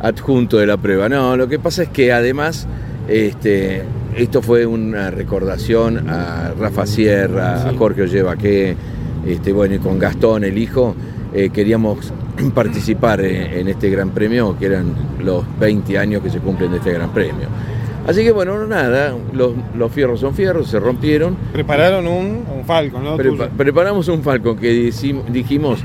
[0.00, 1.08] adjunto de la prueba.
[1.08, 2.66] No, lo que pasa es que además
[3.08, 3.82] este,
[4.16, 8.76] esto fue una recordación a Rafa Sierra, a Jorge Ollevaque,
[9.26, 10.94] este, bueno, y con Gastón, el hijo,
[11.34, 12.12] eh, queríamos
[12.54, 16.92] participar en este gran premio, que eran los 20 años que se cumplen de este
[16.92, 17.48] gran premio.
[18.08, 21.36] Así que bueno, nada, los, fierros son fierros, se rompieron.
[21.52, 23.18] Prepararon un, un Falcon, ¿no?
[23.54, 24.70] preparamos un Falcon que
[25.30, 25.80] dijimos,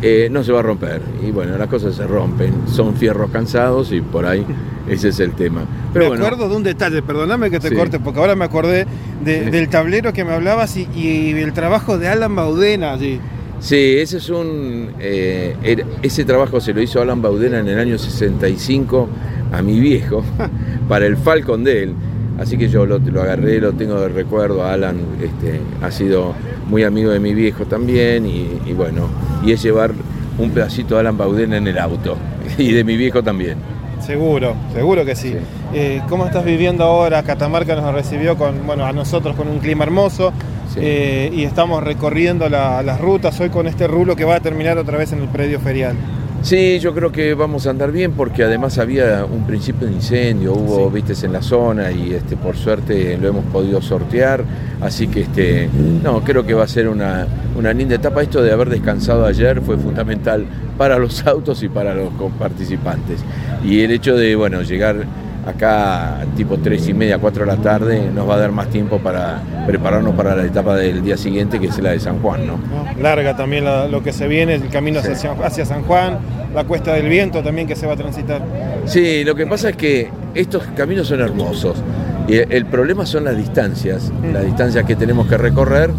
[0.00, 1.02] eh, no se va a romper.
[1.26, 4.46] Y bueno, las cosas se rompen, son fierros cansados y por ahí
[4.88, 5.64] ese es el tema.
[5.92, 8.86] Pero me acuerdo de un detalle, perdóname que te corte, porque ahora me acordé
[9.24, 13.20] del tablero que me hablabas y, y, el trabajo de Alan Baudena allí.
[13.60, 14.90] Sí, ese es un.
[15.00, 19.08] Eh, ese trabajo se lo hizo Alan Baudena en el año 65
[19.52, 20.22] a mi viejo
[20.88, 21.94] para el Falcon de él.
[22.38, 24.64] Así que yo lo, agarré, lo tengo de recuerdo.
[24.64, 26.34] Alan este, ha sido
[26.68, 29.08] muy amigo de mi viejo también y, bueno,
[29.44, 29.92] y es llevar
[30.38, 32.16] un pedacito de Alan Baudena en el auto
[32.58, 33.56] y de mi viejo también.
[34.00, 35.34] Seguro, seguro que sí.
[35.72, 37.22] Eh, ¿Cómo estás viviendo ahora?
[37.22, 40.32] Catamarca nos recibió con, bueno, a nosotros con un clima hermoso.
[40.76, 44.98] Eh, y estamos recorriendo las rutas hoy con este rulo que va a terminar otra
[44.98, 45.96] vez en el predio ferial.
[46.42, 50.52] Sí, yo creo que vamos a andar bien porque además había un principio de incendio,
[50.52, 54.44] hubo vistes en la zona y este, por suerte lo hemos podido sortear,
[54.80, 55.68] así que este,
[56.04, 57.26] no, creo que va a ser una,
[57.56, 58.22] una linda etapa.
[58.22, 60.46] Esto de haber descansado ayer fue fundamental
[60.78, 63.24] para los autos y para los participantes.
[63.64, 65.04] Y el hecho de bueno, llegar
[65.46, 68.98] acá tipo 3 y media, 4 de la tarde, nos va a dar más tiempo
[68.98, 72.46] para prepararnos para la etapa del día siguiente, que es la de San Juan.
[72.46, 72.58] ¿no?
[73.00, 76.18] Larga también lo que se viene, el camino hacia, hacia San Juan,
[76.54, 78.42] la cuesta del viento también que se va a transitar.
[78.86, 81.82] Sí, lo que pasa es que estos caminos son hermosos.
[82.28, 85.90] Y el problema son las distancias, las distancias que tenemos que recorrer.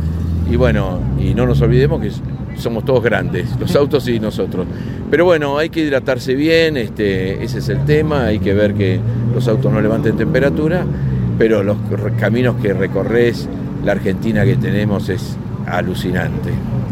[0.49, 2.12] Y bueno, y no nos olvidemos que
[2.58, 4.65] somos todos grandes, los autos y nosotros.
[5.10, 9.00] Pero bueno, hay que hidratarse bien, este, ese es el tema, hay que ver que
[9.34, 10.86] los autos no levanten temperatura,
[11.38, 11.78] pero los
[12.20, 13.48] caminos que recorres,
[13.86, 16.50] la Argentina que tenemos es alucinante.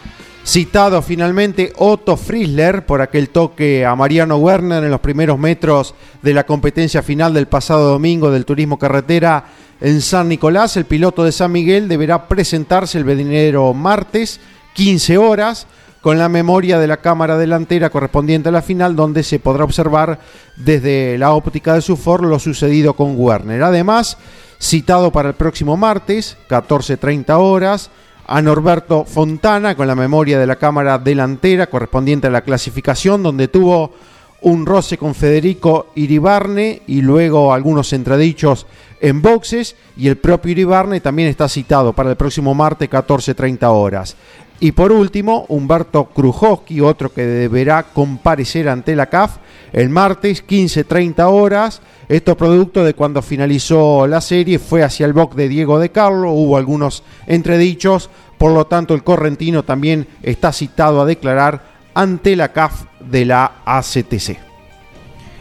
[0.46, 6.34] Citado finalmente Otto Friesler por aquel toque a Mariano Werner en los primeros metros de
[6.34, 9.46] la competencia final del pasado domingo del turismo carretera
[9.80, 10.76] en San Nicolás.
[10.76, 14.42] El piloto de San Miguel deberá presentarse el venidero martes,
[14.74, 15.66] 15 horas
[16.04, 20.20] con la memoria de la cámara delantera correspondiente a la final, donde se podrá observar
[20.58, 23.64] desde la óptica de su foro lo sucedido con Werner.
[23.64, 24.18] Además,
[24.62, 27.90] citado para el próximo martes, 14.30 horas,
[28.28, 33.48] a Norberto Fontana con la memoria de la cámara delantera correspondiente a la clasificación, donde
[33.48, 33.94] tuvo
[34.42, 38.68] un roce con Federico Iribarne y luego algunos entredichos
[39.00, 44.16] en boxes y el propio Iribarne también está citado para el próximo martes 14.30 horas.
[44.64, 49.36] Y por último, Humberto Krujowski, otro que deberá comparecer ante la CAF
[49.74, 51.82] el martes 15.30 horas.
[52.08, 56.32] Esto producto de cuando finalizó la serie fue hacia el box de Diego de Carlo,
[56.32, 61.62] hubo algunos entredichos, por lo tanto el correntino también está citado a declarar
[61.94, 64.38] ante la CAF de la ACTC.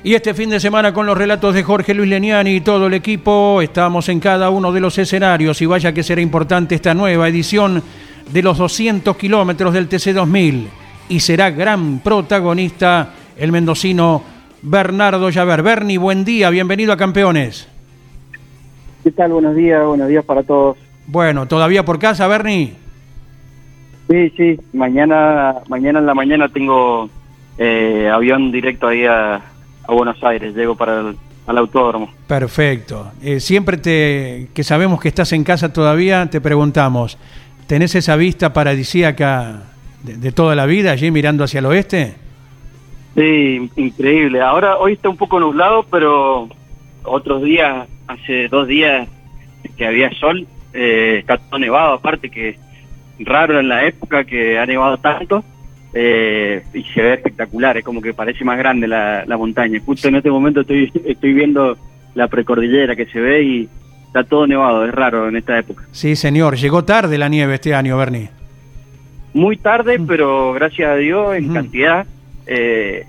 [0.02, 2.94] Y este fin de semana con los relatos de Jorge Luis Leniani y todo el
[2.94, 7.28] equipo, estamos en cada uno de los escenarios y vaya que será importante esta nueva
[7.28, 7.84] edición
[8.30, 10.66] de los 200 kilómetros del TC2000
[11.08, 14.22] y será gran protagonista el mendocino
[14.62, 15.62] Bernardo Llaver.
[15.62, 17.68] Berni, buen día, bienvenido a Campeones.
[19.02, 19.32] ¿Qué tal?
[19.32, 20.78] Buenos días, buenos días para todos.
[21.06, 22.74] Bueno, ¿todavía por casa, Berni?
[24.08, 27.10] Sí, sí, mañana, mañana en la mañana tengo
[27.58, 29.42] eh, avión directo ahí a,
[29.88, 32.08] Buenos Aires, llego para el, al autódromo.
[32.26, 33.10] Perfecto.
[33.20, 37.18] Eh, siempre te, que sabemos que estás en casa todavía, te preguntamos,
[37.72, 39.62] ¿Tenés esa vista paradisíaca
[40.02, 42.12] de, toda la vida allí mirando hacia el oeste?
[43.14, 44.42] Sí, increíble.
[44.42, 46.50] Ahora, hoy está un poco nublado, pero
[47.02, 49.08] otros días, hace dos días
[49.78, 52.58] que había sol, eh, está todo nevado, aparte que
[53.20, 55.42] raro en la época que ha nevado tanto,
[55.94, 59.80] eh, y se ve espectacular, es como que parece más grande la, la montaña.
[59.82, 61.78] Justo en este momento estoy, estoy viendo
[62.14, 63.68] la precordillera que se ve y
[64.12, 65.84] está todo nevado, es raro en esta época.
[65.90, 68.28] Sí, señor, llegó tarde la nieve este año, Bernie.
[69.32, 70.06] Muy tarde, mm.
[70.06, 72.06] pero gracias a Dios en cantidad.
[72.46, 73.06] Eh,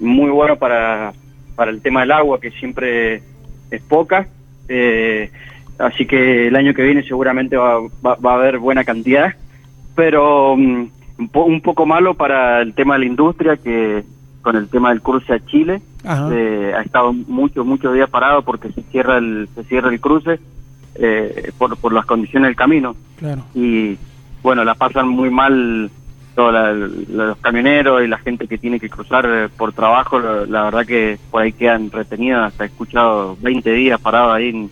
[0.00, 1.12] muy bueno para,
[1.54, 3.22] para el tema del agua, que siempre
[3.70, 4.26] es poca.
[4.68, 5.30] Eh,
[5.78, 9.34] así que el año que viene seguramente va, va, va a haber buena cantidad,
[9.94, 14.02] pero mm, un, po- un poco malo para el tema de la industria, que
[14.40, 15.82] con el tema del cruce a Chile.
[16.04, 20.38] Eh, ha estado muchos, muchos días parado porque se cierra el, se cierra el cruce
[20.96, 23.42] eh, por, por las condiciones del camino Claro.
[23.54, 23.96] y
[24.42, 25.90] bueno, la pasan muy mal
[26.34, 26.52] todos
[27.08, 30.84] los camioneros y la gente que tiene que cruzar eh, por trabajo, la, la verdad
[30.86, 34.70] que por ahí quedan retenidos, hasta he escuchado 20 días parados ahí en,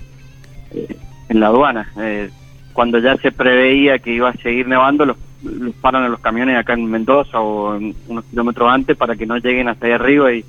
[0.73, 0.97] eh,
[1.29, 1.89] en la aduana.
[1.99, 2.31] Eh,
[2.73, 6.57] cuando ya se preveía que iba a seguir nevando, los, los paran a los camiones
[6.59, 10.33] acá en Mendoza o en unos kilómetros antes para que no lleguen hasta ahí arriba
[10.33, 10.45] y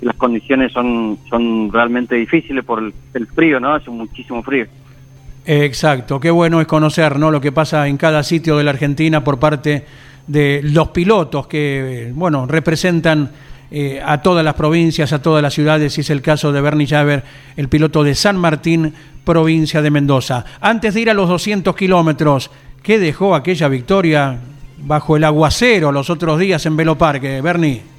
[0.00, 3.74] las condiciones son, son realmente difíciles por el, frío, ¿no?
[3.74, 4.66] Hace muchísimo frío.
[5.44, 7.30] Exacto, qué bueno es conocer ¿no?
[7.30, 9.84] lo que pasa en cada sitio de la Argentina por parte
[10.26, 13.30] de los pilotos que bueno representan
[13.70, 16.86] eh, a todas las provincias, a todas las ciudades, y es el caso de Bernie
[16.86, 17.24] Javer,
[17.56, 18.92] el piloto de San Martín,
[19.24, 20.44] provincia de Mendoza.
[20.60, 22.50] Antes de ir a los 200 kilómetros,
[22.82, 24.38] ¿qué dejó aquella victoria
[24.78, 27.95] bajo el aguacero los otros días en Velo Parque, Bernie?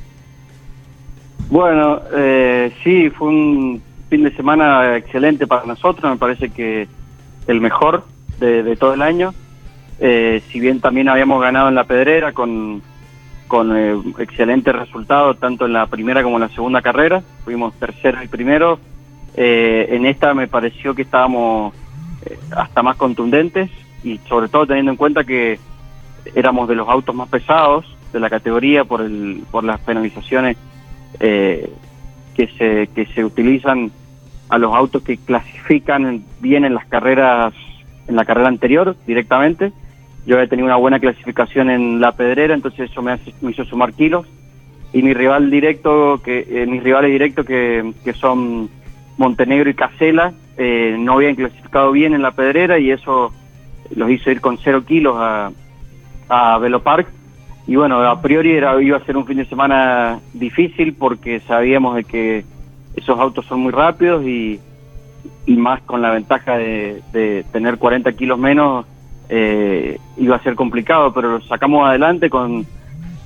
[1.50, 6.88] Bueno, eh, sí, fue un fin de semana excelente para nosotros, me parece que
[7.48, 8.04] el mejor
[8.40, 9.34] de, todo el año.
[10.00, 12.82] Eh, si bien también habíamos ganado en la pedrera con,
[13.48, 18.22] con eh, excelentes resultados, tanto en la primera como en la segunda carrera, fuimos tercero
[18.24, 18.80] y primero.
[19.36, 21.74] Eh, en esta me pareció que estábamos
[22.26, 23.70] eh, hasta más contundentes
[24.04, 25.60] y sobre todo teniendo en cuenta que
[26.36, 30.58] éramos de los autos más pesados de la categoría por, el, por las penalizaciones
[31.20, 31.70] eh,
[32.36, 33.92] que se que se utilizan
[34.50, 37.54] a los autos que clasifican bien en las carreras
[38.08, 39.72] en la carrera anterior directamente.
[40.26, 43.66] Yo he tenido una buena clasificación en la pedrera entonces eso me, hace- me hizo
[43.66, 44.26] sumar kilos.
[44.94, 48.70] Y mi rival directo que eh, mis rivales directos que, que son
[49.18, 53.34] Montenegro y Casela eh, no habían clasificado bien en la pedrera y eso
[53.96, 55.52] los hizo ir con cero kilos a,
[56.30, 57.08] a Velopark
[57.68, 61.96] y bueno, a priori era, iba a ser un fin de semana difícil porque sabíamos
[61.96, 62.46] de que
[62.96, 64.60] esos autos son muy rápidos y,
[65.48, 68.86] más con la ventaja de, de tener 40 kilos menos
[69.30, 72.66] eh, iba a ser complicado, pero lo sacamos adelante con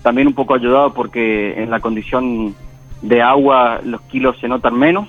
[0.01, 2.55] también un poco ayudado porque en la condición
[3.01, 5.07] de agua los kilos se notan menos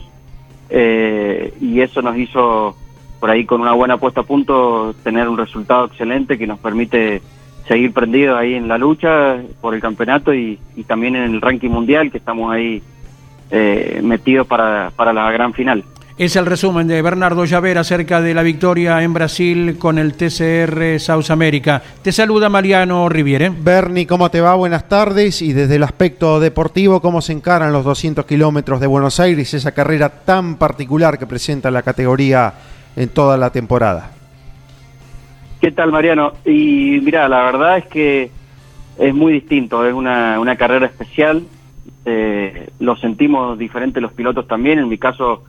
[0.68, 2.77] eh, y eso nos hizo
[3.21, 7.23] por ahí con una buena puesta a punto tener un resultado excelente que nos permite
[7.66, 11.70] seguir prendidos ahí en la lucha por el campeonato y, y también en el ranking
[11.70, 12.83] mundial que estamos ahí
[13.51, 15.85] eh, metidos para, para la gran final.
[16.18, 21.01] Es el resumen de Bernardo Llaver acerca de la victoria en Brasil con el TCR
[21.01, 21.83] South America.
[22.03, 23.51] Te saluda Mariano Riviere.
[23.51, 24.55] Bernie, ¿cómo te va?
[24.55, 25.40] Buenas tardes.
[25.40, 29.72] Y desde el aspecto deportivo, ¿cómo se encaran los 200 kilómetros de Buenos Aires, esa
[29.72, 32.55] carrera tan particular que presenta la categoría
[32.94, 34.22] en toda la temporada?
[35.62, 36.33] ¿Qué tal, Mariano?
[36.44, 38.33] Y mira, la verdad es que
[38.98, 41.44] es muy distinto, es una, una carrera especial.
[42.05, 44.81] Eh, lo sentimos diferente los pilotos también.
[44.81, 45.44] En mi caso,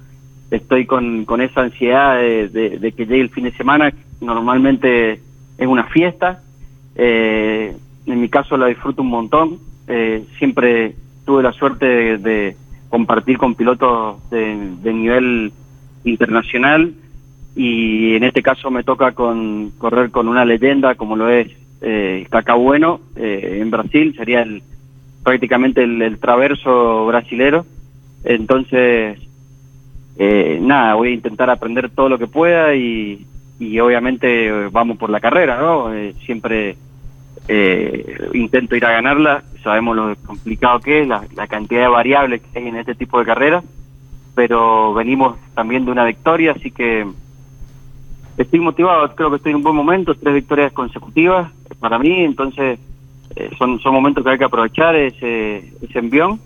[0.51, 3.91] estoy con, con esa ansiedad de, que llegue el fin de semana.
[4.21, 5.13] Normalmente
[5.57, 6.43] es una fiesta.
[6.95, 9.57] Eh, en mi caso, la disfruto un montón.
[9.87, 10.93] Eh, siempre
[11.25, 12.55] tuve la suerte de,
[12.87, 15.51] compartir con pilotos de nivel
[16.03, 16.93] internacional
[17.55, 21.49] y en este caso me toca con correr con una leyenda como lo es
[21.81, 24.63] eh, Cacá Bueno eh, en Brasil, sería el,
[25.23, 27.65] prácticamente el, el traverso brasilero.
[28.23, 29.19] Entonces,
[30.17, 33.25] eh, nada, voy a intentar aprender todo lo que pueda y,
[33.81, 35.93] obviamente vamos por la carrera, ¿no?
[35.93, 36.75] Eh, siempre
[37.47, 42.41] eh, intento ir a ganarla, sabemos lo complicado que es, la, la cantidad de variables
[42.41, 43.63] que hay en este tipo de carreras,
[44.35, 47.07] pero venimos también de una victoria, así que
[48.37, 52.79] estoy motivado, creo que estoy en un buen momento, tres victorias consecutivas para mí, entonces
[53.35, 56.39] eh, son, son momentos que hay que aprovechar ese, ese envión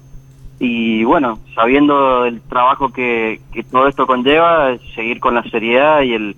[0.60, 6.14] y bueno, sabiendo el trabajo que, que todo esto conlleva, seguir con la seriedad y,
[6.14, 6.36] el,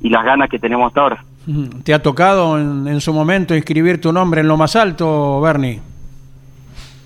[0.00, 1.24] y las ganas que tenemos hasta ahora.
[1.82, 5.80] ¿Te ha tocado en, en su momento inscribir tu nombre en lo más alto, Bernie?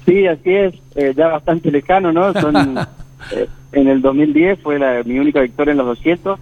[0.09, 2.33] Sí, así es, eh, ya bastante lejano, ¿no?
[2.33, 2.57] Son,
[3.33, 6.39] eh, en el 2010 fue la, mi única victoria en los 200.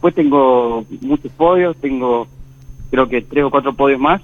[0.00, 2.26] Después tengo muchos podios, tengo
[2.90, 4.22] creo que tres o cuatro podios más,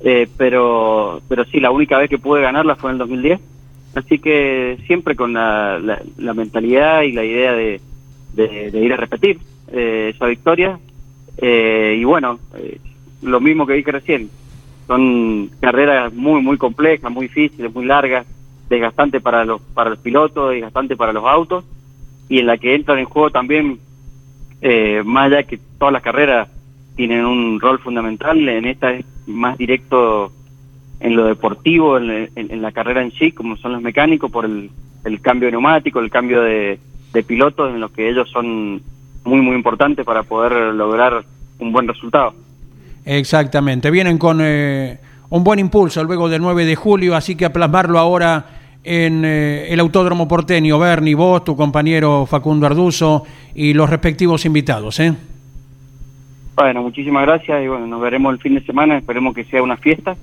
[0.00, 3.40] eh, pero pero sí, la única vez que pude ganarla fue en el 2010.
[3.94, 7.78] Así que siempre con la, la, la mentalidad y la idea de,
[8.32, 9.38] de, ir a repetir
[9.70, 10.78] eh, esa victoria.
[11.36, 12.80] Eh, y bueno, eh,
[13.20, 14.30] lo mismo que dije recién,
[14.86, 18.26] son carreras muy, muy complejas, muy difíciles, muy largas.
[18.70, 21.66] desgastante para los para los pilotos, desgastante para los autos
[22.30, 23.78] y en la que entran en juego también
[24.60, 26.48] eh, más allá que todas las carreras
[26.96, 30.32] tienen un rol fundamental, en esta es más directo
[31.00, 34.70] en lo deportivo, en, la carrera en sí, como son los mecánicos, por el,
[35.22, 36.80] cambio de neumático, el cambio de,
[37.26, 38.82] pilotos, en los que ellos son
[39.24, 41.24] muy, muy importantes para poder lograr
[41.58, 42.34] un buen resultado.
[43.04, 44.98] Exactamente, vienen con eh,
[45.30, 48.57] un buen impulso luego del 9 de julio, así que a plasmarlo ahora
[48.88, 53.22] en eh, el Autódromo Porteño, Bernie, vos, tu compañero Facundo Arduzo
[53.54, 54.98] y los respectivos invitados.
[55.00, 55.12] ¿eh?
[56.56, 59.76] Bueno, muchísimas gracias y bueno, nos veremos el fin de semana, esperemos que sea una
[59.76, 60.16] fiesta.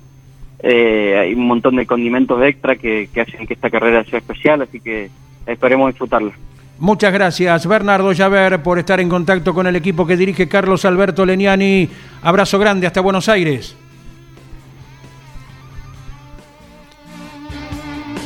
[0.58, 4.80] Eh, hay un montón de condimentos extra que, hacen que esta carrera sea especial, así
[4.80, 5.10] que
[5.46, 6.32] esperemos disfrutarla.
[6.80, 11.24] Muchas gracias, Bernardo Llaver, por estar en contacto con el equipo que dirige Carlos Alberto
[11.24, 11.88] Leniani.
[12.20, 13.76] Abrazo grande hasta Buenos Aires.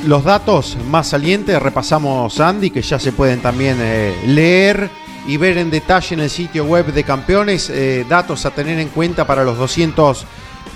[0.07, 4.89] Los datos más salientes repasamos, Andy, que ya se pueden también eh, leer
[5.27, 8.89] y ver en detalle en el sitio web de campeones, eh, datos a tener en
[8.89, 10.25] cuenta para los 200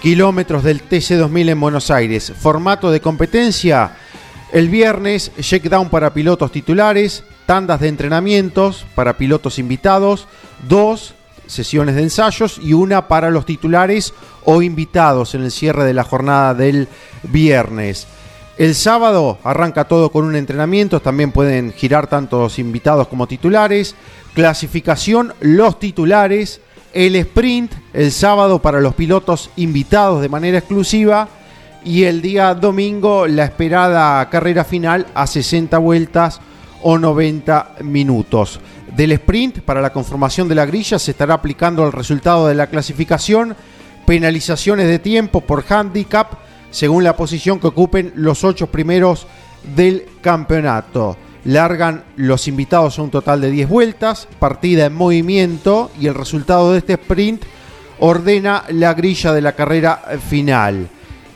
[0.03, 2.35] kilómetros del TC2000 en Buenos Aires.
[2.39, 3.93] Formato de competencia,
[4.53, 10.29] el viernes, checkdown para pilotos titulares, tandas de entrenamientos para pilotos invitados,
[10.69, 11.15] dos
[11.47, 14.13] sesiones de ensayos y una para los titulares
[14.45, 16.89] o invitados en el cierre de la jornada del
[17.23, 18.07] viernes.
[18.57, 23.97] El sábado arranca todo con un entrenamiento, también pueden girar tantos invitados como titulares.
[24.33, 26.61] Clasificación, los titulares.
[26.93, 31.29] El sprint, el sábado para los pilotos invitados de manera exclusiva.
[31.85, 36.41] Y el día domingo, la esperada carrera final a 60 vueltas
[36.83, 38.61] o 90 minutos.
[38.97, 42.69] Del sprint, para la conformación de la grilla, se estará aplicando el resultado de la
[42.69, 43.57] clasificación,
[44.07, 46.35] penalizaciones de tiempo por handicap
[46.75, 49.29] según la posición que ocupen los ocho primeros
[49.77, 51.17] del campeonato.
[51.45, 56.73] Largan los invitados a un total de 10 vueltas, partida en movimiento y el resultado
[56.73, 57.45] de este sprint
[58.01, 60.89] ordena la grilla de la carrera final.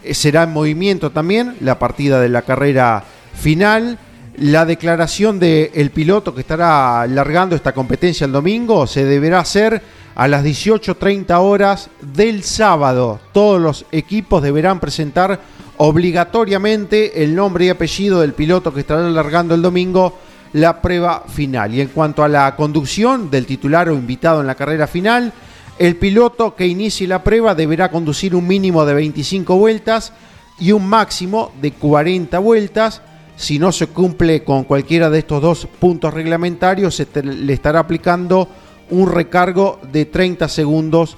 [0.02, 3.96] Eh, será en movimiento también la partida de la carrera final.
[4.38, 9.80] La declaración del piloto que estará largando esta competencia el domingo se deberá hacer
[10.18, 13.20] a las 18.30 horas del sábado.
[13.32, 15.40] Todos los equipos deberán presentar
[15.76, 20.18] obligatoriamente el nombre y apellido del piloto que estará alargando el domingo
[20.54, 21.72] la prueba final.
[21.72, 25.32] Y en cuanto a la conducción del titular o invitado en la carrera final,
[25.78, 30.12] el piloto que inicie la prueba deberá conducir un mínimo de 25 vueltas
[30.58, 33.02] y un máximo de 40 vueltas.
[33.36, 38.48] Si no se cumple con cualquiera de estos dos puntos reglamentarios, se le estará aplicando
[38.90, 41.16] un recargo de 30 segundos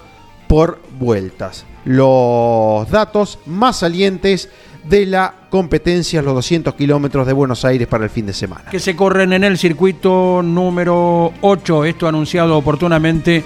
[0.49, 1.65] por vueltas.
[1.85, 4.51] Los datos más salientes
[4.85, 8.71] de la competencia, los 200 kilómetros de Buenos Aires para el fin de semana.
[8.71, 13.43] Que se corren en el circuito número 8, esto anunciado oportunamente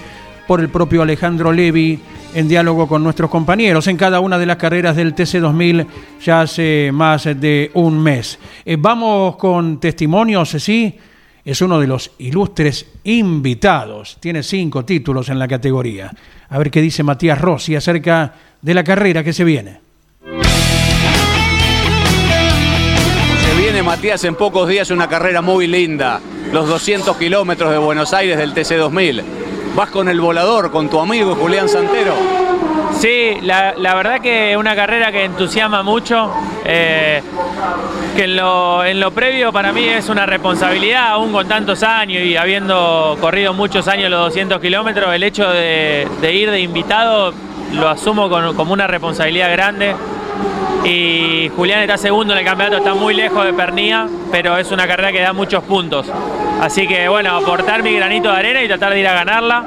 [0.47, 1.99] por el propio Alejandro Levi
[2.33, 5.87] en diálogo con nuestros compañeros en cada una de las carreras del TC2000
[6.23, 8.37] ya hace más de un mes.
[8.65, 10.95] Eh, vamos con testimonios, ¿sí?
[11.45, 14.17] Es uno de los ilustres invitados.
[14.19, 16.11] Tiene cinco títulos en la categoría.
[16.49, 19.79] A ver qué dice Matías Rossi acerca de la carrera que se viene.
[23.43, 26.19] Se viene Matías en pocos días una carrera muy linda.
[26.51, 29.23] Los 200 kilómetros de Buenos Aires del TC2000.
[29.75, 32.15] Vas con el volador, con tu amigo Julián Santero.
[32.99, 36.31] Sí, la, verdad que es una carrera que entusiasma mucho,
[36.63, 37.21] eh,
[38.15, 38.35] que en
[38.99, 43.87] lo, previo para mí es una responsabilidad, aún con tantos años y habiendo corrido muchos
[43.87, 47.33] años los 200 kilómetros, el hecho de, ir de invitado
[47.73, 49.93] lo asumo como una responsabilidad grande.
[50.85, 54.87] Y Julián está segundo en el campeonato, está muy lejos de Pernía, pero es una
[54.87, 56.07] carrera que da muchos puntos.
[56.61, 59.65] Así que bueno, aportar mi granito de arena y tratar de ir a ganarla.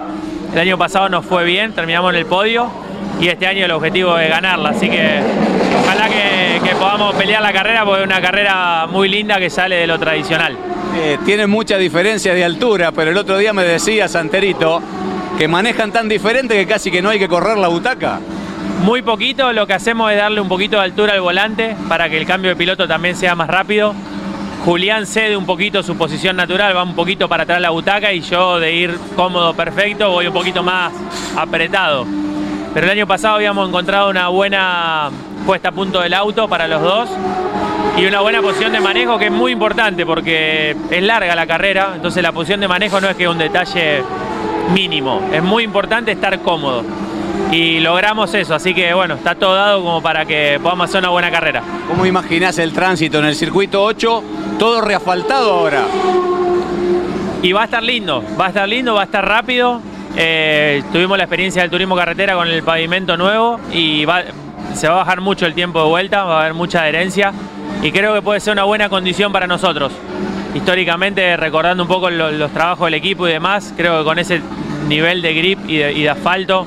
[0.52, 2.87] El año pasado nos fue bien, terminamos en el podio
[3.20, 4.70] y este año el objetivo es ganarla.
[4.70, 5.20] Así que
[5.82, 9.86] ojalá que, podamos pelear la carrera porque es una carrera muy linda que sale de
[9.86, 10.56] lo tradicional.
[10.96, 14.80] Eh, tiene mucha diferencia de altura, pero el otro día me decía Santerito
[15.36, 18.20] que manejan tan diferente que casi que no hay que correr la butaca.
[18.84, 22.16] Muy poquito, lo que hacemos es darle un poquito de altura al volante para que
[22.16, 23.94] el cambio de piloto también sea más rápido.
[24.64, 28.20] Julián cede un poquito su posición natural, va un poquito para atrás la butaca y
[28.20, 30.92] yo de ir cómodo, perfecto, voy un poquito más
[31.36, 32.06] apretado.
[32.78, 35.10] Pero el año pasado habíamos encontrado una buena
[35.44, 37.08] puesta a punto del auto para los dos
[37.96, 41.94] y una buena posición de manejo que es muy importante porque es larga la carrera,
[41.96, 44.04] entonces la posición de manejo no es que un detalle
[44.72, 46.84] mínimo, es muy importante estar cómodo.
[47.50, 51.08] y logramos eso, así que bueno, está todo dado como para que podamos hacer una
[51.08, 51.64] buena carrera.
[51.88, 54.22] ¿Cómo imaginás el tránsito en el circuito 8?
[54.56, 55.82] Todo reasfaltado ahora.
[57.42, 59.80] Y va a estar lindo, va a estar lindo, va a estar rápido.
[60.16, 64.04] Eh, tuvimos la experiencia del turismo carretera con el pavimento nuevo y
[64.74, 67.32] se va a bajar mucho el tiempo de vuelta, va a haber mucha adherencia
[67.82, 69.92] y creo que puede ser una buena condición para nosotros.
[70.54, 74.40] Históricamente, recordando un poco lo- los trabajos del equipo y demás, creo que con ese
[74.88, 76.66] nivel de grip y de, y de asfalto,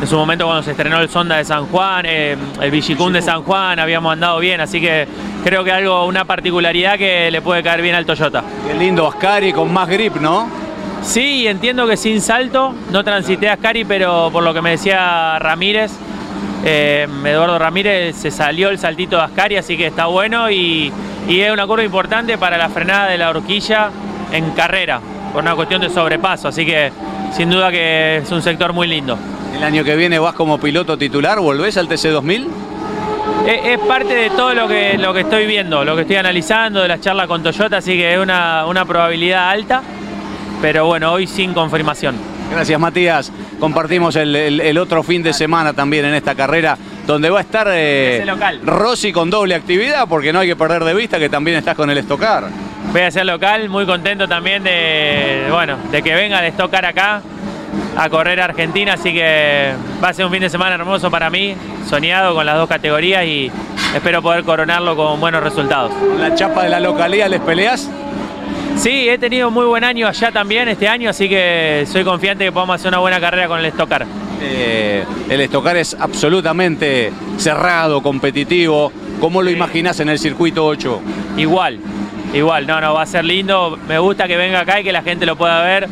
[0.00, 3.22] en su momento cuando se estrenó el Sonda de San Juan, eh, el Villicún de
[3.22, 5.06] San Juan, habíamos andado bien, así que
[5.44, 8.42] creo que algo, una particularidad que le puede caer bien al Toyota.
[8.66, 10.48] Qué lindo Ascari con más grip, ¿no?
[11.02, 15.38] Sí, entiendo que sin salto, no transité a Ascari, pero por lo que me decía
[15.38, 15.92] Ramírez,
[16.64, 20.92] eh, Eduardo Ramírez, se salió el saltito de Ascari, así que está bueno y,
[21.28, 23.90] y es una curva importante para la frenada de la horquilla
[24.32, 25.00] en carrera,
[25.32, 26.90] por una cuestión de sobrepaso, así que
[27.32, 29.16] sin duda que es un sector muy lindo.
[29.56, 32.46] El año que viene vas como piloto titular, ¿volvés al TC2000?
[33.46, 36.82] Es, es parte de todo lo que, lo que estoy viendo, lo que estoy analizando,
[36.82, 39.82] de las charlas con Toyota, así que es una, una probabilidad alta,
[40.62, 42.16] pero bueno, hoy sin confirmación.
[42.50, 43.32] Gracias Matías.
[43.58, 46.76] Compartimos el, el- el otro fin de semana también en esta carrera
[47.06, 48.60] donde va a estar eh, local.
[48.64, 51.88] Rossi con doble actividad porque no hay que perder de vista que también estás con
[51.90, 52.44] el Estocar.
[52.92, 56.84] Voy a ser local, muy contento también de, bueno, de que venga de Stock Car
[56.86, 57.20] acá
[57.96, 61.28] a correr a Argentina, así que va a ser un fin de semana hermoso para
[61.30, 61.54] mí,
[61.88, 63.50] soñado con las dos categorías y
[63.94, 65.92] espero poder coronarlo con buenos resultados.
[66.18, 67.90] ¿La chapa de la localidad les peleas?
[68.76, 72.52] Sí, he tenido muy buen año allá también este año, así que soy confiante que
[72.52, 74.06] podamos hacer una buena carrera con el Stock Car.
[74.40, 78.92] Eh, el Estocar es absolutamente cerrado, competitivo.
[79.18, 81.00] ¿Cómo lo imaginás en el circuito 8?
[81.38, 81.80] Igual,
[82.34, 83.78] igual, no, no, va a ser lindo.
[83.88, 85.88] Me gusta que venga acá y que la gente lo pueda ver,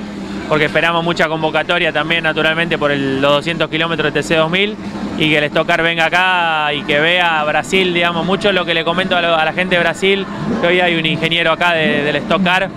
[0.48, 4.76] porque esperamos mucha convocatoria también, naturalmente, por el- los 200 kilómetros de TC2000
[5.18, 8.74] y que el Stock Car venga acá y que vea Brasil, digamos, mucho lo que
[8.74, 10.26] le comento a, la gente de Brasil,
[10.60, 12.68] que hoy hay un ingeniero acá de- del Stock Car.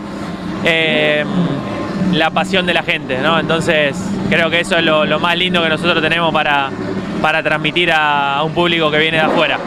[0.65, 1.23] eh,
[2.13, 3.39] la pasión de la gente, ¿no?
[3.39, 3.95] Entonces,
[4.29, 6.69] creo que eso es lo, lo más lindo que nosotros tenemos para,
[7.21, 9.59] para transmitir a- a un público que viene de afuera.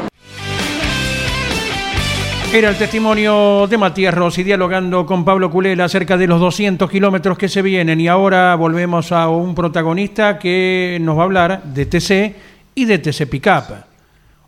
[2.53, 7.39] Era el testimonio de Matías Rossi dialogando con Pablo Culela acerca de los 200 kilómetros
[7.39, 11.87] que se vienen y ahora volvemos a un protagonista que nos va a hablar de
[11.87, 12.35] TC
[12.75, 13.91] y de TC Pickup.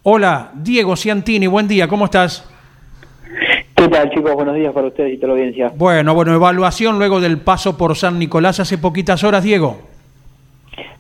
[0.05, 2.49] Hola, Diego Ciantini, buen día, ¿cómo estás?
[3.77, 4.35] ¿Qué tal, chicos?
[4.35, 5.73] Buenos días para ustedes y toda la audiencia.
[5.75, 9.81] Bueno, bueno, evaluación luego del paso por San Nicolás hace poquitas horas, Diego.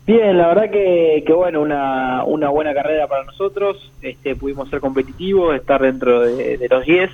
[0.07, 3.93] Bien, la verdad que, que bueno, una, una buena carrera para nosotros.
[4.03, 7.11] Este, pudimos ser competitivos, estar dentro de, de los 10.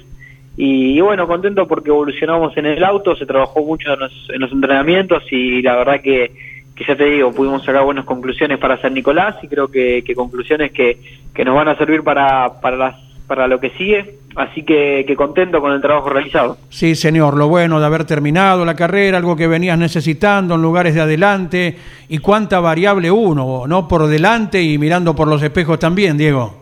[0.57, 4.41] Y, y bueno, contento porque evolucionamos en el auto, se trabajó mucho en los, en
[4.41, 6.33] los entrenamientos y la verdad que,
[6.79, 10.15] que ya te digo, pudimos sacar buenas conclusiones para San Nicolás y creo que, que
[10.15, 10.99] conclusiones que,
[11.35, 12.95] que nos van a servir para, para, las,
[13.27, 14.15] para lo que sigue.
[14.37, 16.57] Así que, que contento con el trabajo realizado.
[16.69, 20.95] Sí, señor, lo bueno de haber terminado la carrera, algo que venías necesitando en lugares
[20.95, 21.77] de adelante
[22.09, 23.89] y cuánta variable uno, ¿no?
[23.89, 26.55] Por delante y mirando por los espejos también, Diego.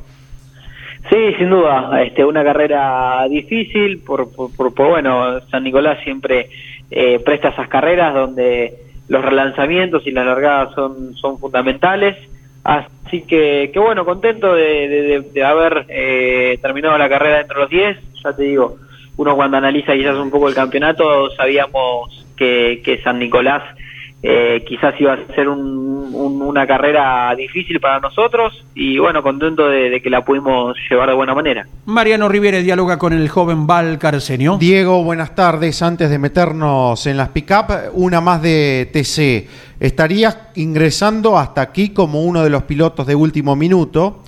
[1.10, 6.48] Sí, sin duda, este, una carrera difícil, por, por, por- por, bueno, San Nicolás siempre
[6.90, 8.72] eh, presta esas carreras donde
[9.08, 12.16] los relanzamientos y las largadas son, fundamentales,
[12.64, 17.98] así que, que bueno, contento de, haber eh, terminado la carrera dentro de los 10,
[18.24, 18.76] ya te digo,
[19.16, 23.62] uno cuando analiza quizás un poco el campeonato, sabíamos que San Nicolás
[24.22, 29.68] eh, quizás iba a ser un- un- una carrera difícil para nosotros y bueno, contento
[29.68, 31.66] de, de que la pudimos llevar de buena manera.
[31.84, 34.56] Mariano Rivera dialoga con el joven Val Carceño.
[34.58, 35.82] Diego, buenas tardes.
[35.82, 39.48] Antes de meternos en las pick-up, una más de TC.
[39.78, 44.22] Estarías ingresando hasta aquí como uno de los pilotos de último minuto,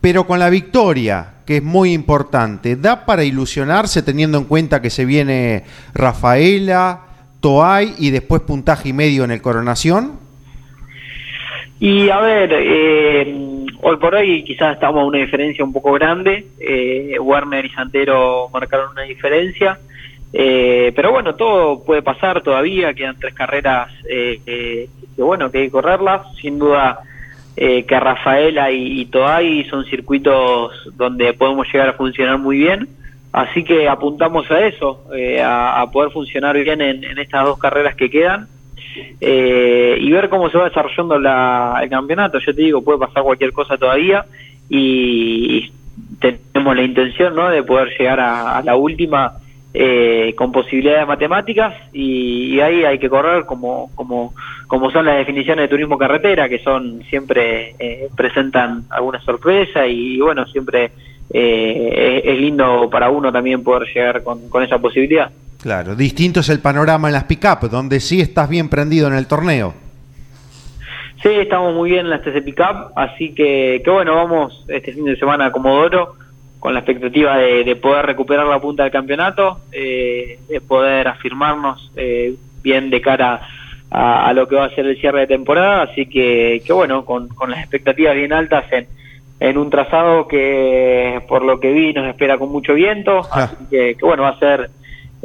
[0.00, 2.76] pero con la victoria, que es muy importante.
[2.76, 5.64] ¿Da para ilusionarse teniendo en cuenta que se viene
[5.94, 7.00] Rafaela,
[7.46, 10.18] Toay y después puntaje y medio en el Coronación?
[11.78, 16.48] Y a ver, eh, hoy por hoy quizás estamos a una diferencia un poco grande.
[16.58, 19.78] Eh, Werner y Santero marcaron una diferencia.
[20.32, 22.94] Eh, pero bueno, todo puede pasar todavía.
[22.94, 26.22] Quedan tres carreras eh, que bueno, que hay que correrlas.
[26.40, 26.98] Sin duda
[27.56, 32.88] eh, que Rafaela y, y Toay son circuitos donde podemos llegar a funcionar muy bien.
[33.36, 38.08] Así que apuntamos a eso, eh, a, poder funcionar bien en, estas dos carreras que
[38.08, 38.48] quedan
[39.20, 42.38] eh, y ver cómo se va desarrollando la- el campeonato.
[42.38, 44.24] Yo te digo, puede pasar cualquier cosa todavía
[44.70, 45.70] y
[46.18, 47.50] tenemos la intención ¿no?
[47.50, 49.34] de poder llegar a, la última
[49.74, 54.32] eh, con posibilidades de matemáticas y, y ahí hay que correr como, como,
[54.66, 60.18] como son las definiciones de turismo carretera, que son siempre eh, presentan alguna sorpresa y,
[60.20, 60.92] bueno, siempre
[61.32, 65.30] eh, es, lindo para uno también poder llegar con, con esa posibilidad.
[65.60, 69.26] Claro, distinto es el panorama en las pick-up, donde sí estás bien prendido en el
[69.26, 69.74] torneo.
[71.22, 75.06] Sí, estamos muy bien en las TC Pickup, así que, que bueno, vamos este fin
[75.06, 76.14] de semana a Comodoro
[76.60, 81.90] con la expectativa de, de poder recuperar la punta del campeonato, eh, de poder afirmarnos
[81.96, 83.40] eh, bien de cara
[83.90, 87.04] a, a lo que va a ser el cierre de temporada, así que, que bueno,
[87.04, 88.86] con, con las expectativas bien altas en,
[89.38, 93.94] en un trazado que por lo que vi nos espera con mucho viento, así que,
[93.94, 94.70] que bueno, va a ser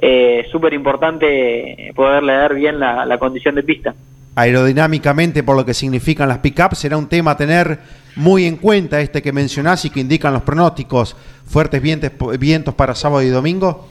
[0.02, 3.94] eh, súper importante poder leer bien la, la condición de pista.
[4.36, 7.80] Aerodinámicamente, por lo que significan las pick-up, será un tema a tener
[8.16, 11.16] muy en cuenta este que mencionás y que indican los pronósticos.
[11.46, 13.88] Fuertes vientos, vientos para sábado y domingo.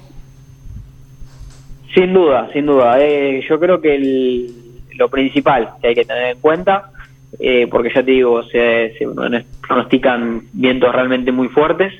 [1.95, 2.97] Sin duda, sin duda.
[3.01, 4.55] Eh, yo creo que el-
[4.97, 6.91] lo principal que hay que tener en cuenta,
[7.39, 9.07] eh, porque ya te digo, se, se
[9.67, 11.93] pronostican vientos realmente muy fuertes,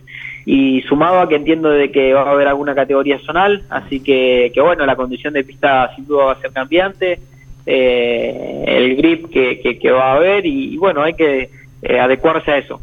[0.45, 4.53] y sumado a que entiendo de que va a haber alguna categoría zonal, así que,
[4.57, 7.21] bueno, la condición de pista sin duda va a ser cambiante,
[7.67, 11.51] eh, el grip que, que, va a haber, y, bueno, hay que
[11.83, 12.81] eh, adecuarse a eso.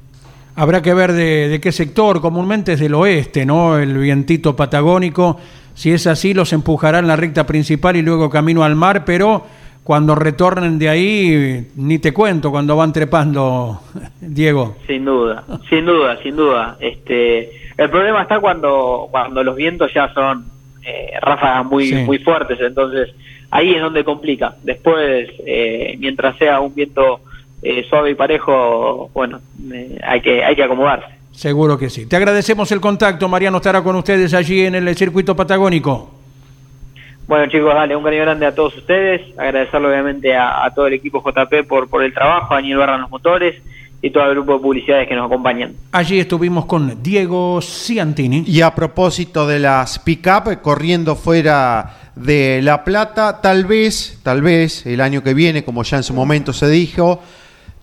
[0.55, 3.77] Habrá que ver de, de qué sector, comúnmente es del oeste, ¿no?
[3.77, 5.39] El vientito patagónico.
[5.75, 9.45] Si es así, los empujará en la recta principal y luego camino al mar, pero
[9.87, 13.79] cuando retornen de ahí, ni te cuento cuando van trepando,
[14.19, 14.75] Diego.
[14.85, 16.75] Sin duda, sin duda, sin duda.
[16.81, 20.43] Este, el problema está cuando cuando los vientos ya son
[20.85, 21.95] eh, ráfagas muy Sí.
[22.05, 23.15] muy fuertes, entonces
[23.49, 24.55] ahí es donde complica.
[24.61, 27.21] Después, eh, mientras sea un viento
[27.61, 29.39] eh, suave y parejo, bueno,
[29.71, 31.07] eh, hay que hay que acomodarse.
[31.31, 32.07] Seguro que sí.
[32.07, 33.29] Te agradecemos el contacto.
[33.29, 36.16] Mariano estará con ustedes allí en el circuito patagónico.
[37.27, 40.93] Bueno chicos, dale, un cariño grande a todos ustedes, agradecerle obviamente a, a todo el
[40.93, 43.61] equipo JP por, por el trabajo, a Daniel Barra en los motores
[44.01, 45.73] y todo el grupo de publicidades que nos acompañan.
[45.91, 48.43] Allí estuvimos con Diego Ciantini.
[48.47, 54.85] Y a propósito de las pick-up, corriendo fuera de La Plata, tal vez, tal vez
[54.85, 57.21] el año que viene, como ya en su momento se dijo,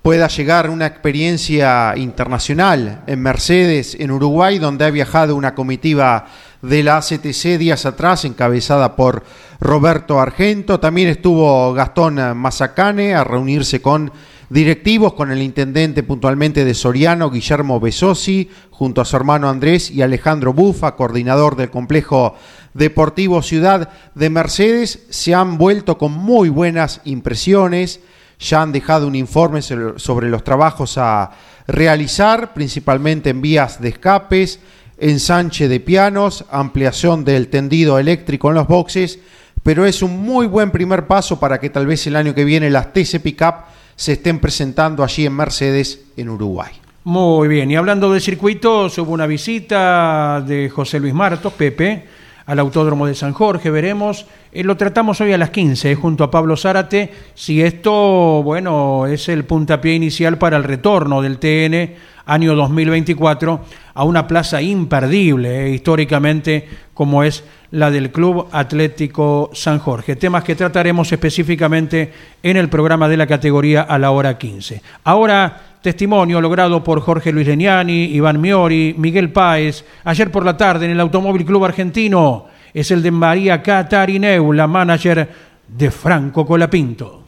[0.03, 6.27] pueda llegar una experiencia internacional en Mercedes, en Uruguay, donde ha viajado una comitiva
[6.65, 9.23] de la ACTC días atrás, encabezada por
[9.61, 10.81] Roberto Argento.
[10.81, 14.13] También estuvo Gastón Mazacane a reunirse con
[14.49, 20.03] directivos, con el intendente puntualmente de Soriano, Guillermo Besosi, junto a su hermano Andrés y
[20.03, 22.35] Alejandro Bufa, coordinador del complejo
[22.73, 25.07] deportivo Ciudad de Mercedes.
[25.11, 28.01] Se han vuelto con muy buenas impresiones
[28.39, 31.31] ya han dejado un informe sobre sobre los trabajos a
[31.67, 34.61] realizar, principalmente en vías de escapes,
[34.99, 39.19] ensanche de pianos, ampliación del tendido eléctrico en los boxes,
[39.63, 42.71] pero es un muy buen primer paso para que tal vez el año que viene
[42.71, 43.55] las TC Pickup
[43.97, 46.73] se estén presentando allí en Mercedes, en Uruguay.
[47.05, 52.05] Muy bien, y hablando de circuitos, hubo una visita de José Luis Martos, Pepe,
[52.47, 54.27] al Autódromo de San Jorge, veremos.
[54.53, 59.07] Eh, lo tratamos hoy a las 15 eh, junto a Pablo Zárate, si esto, bueno,
[59.07, 63.61] es el puntapié inicial para el retorno del TN año 2024
[63.95, 70.17] a una plaza imperdible, eh, históricamente, como es la del Club Atlético San Jorge.
[70.17, 74.83] Temas que trataremos específicamente en el programa de la categoría a la hora 15.
[75.05, 80.87] Ahora, testimonio logrado por Jorge Luis Leniani, Iván Miori, Miguel Páez, ayer por la tarde
[80.87, 82.47] en el Automóvil Club Argentino.
[82.73, 85.29] Es el de María Catarineu, la manager
[85.69, 87.25] de Franco Colapinto.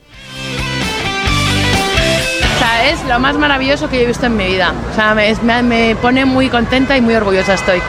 [2.55, 4.73] O sea, es lo más maravilloso que yo he visto en mi vida.
[4.91, 7.81] O sea, me, me- me pone muy contenta y muy orgullosa estoy.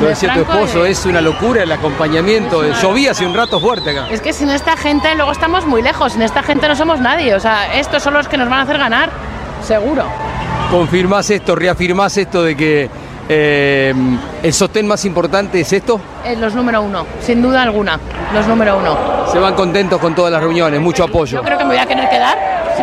[0.00, 2.64] Lo De decía tu esposo, de- es una locura el acompañamiento.
[2.82, 4.08] Llovía hace un rato fuerte acá.
[4.10, 7.32] Es que sin esta gente luego estamos muy lejos, sin esta gente no somos nadie.
[7.36, 9.10] O sea, estos son los que nos van a hacer ganar,
[9.66, 10.04] seguro.
[10.70, 12.90] ¿Confirmás esto, reafirmás esto de que
[13.28, 13.94] eh,
[14.42, 16.00] el sostén más importante es esto?
[16.24, 17.98] Es los número uno, sin duda alguna,
[18.34, 18.96] los número uno.
[19.30, 21.38] Se van contentos con todas las reuniones, mucho apoyo.
[21.38, 22.36] Yo creo que me voy a querer quedar.
[22.76, 22.82] Sí.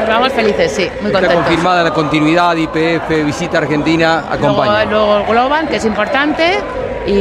[0.00, 1.34] Nos vamos felices, sí, muy Está contentos.
[1.36, 4.84] confirmada la continuidad, IPF, visita Argentina, acompaña.
[4.84, 6.58] Luego, luego el Globan, que es importante,
[7.06, 7.12] y,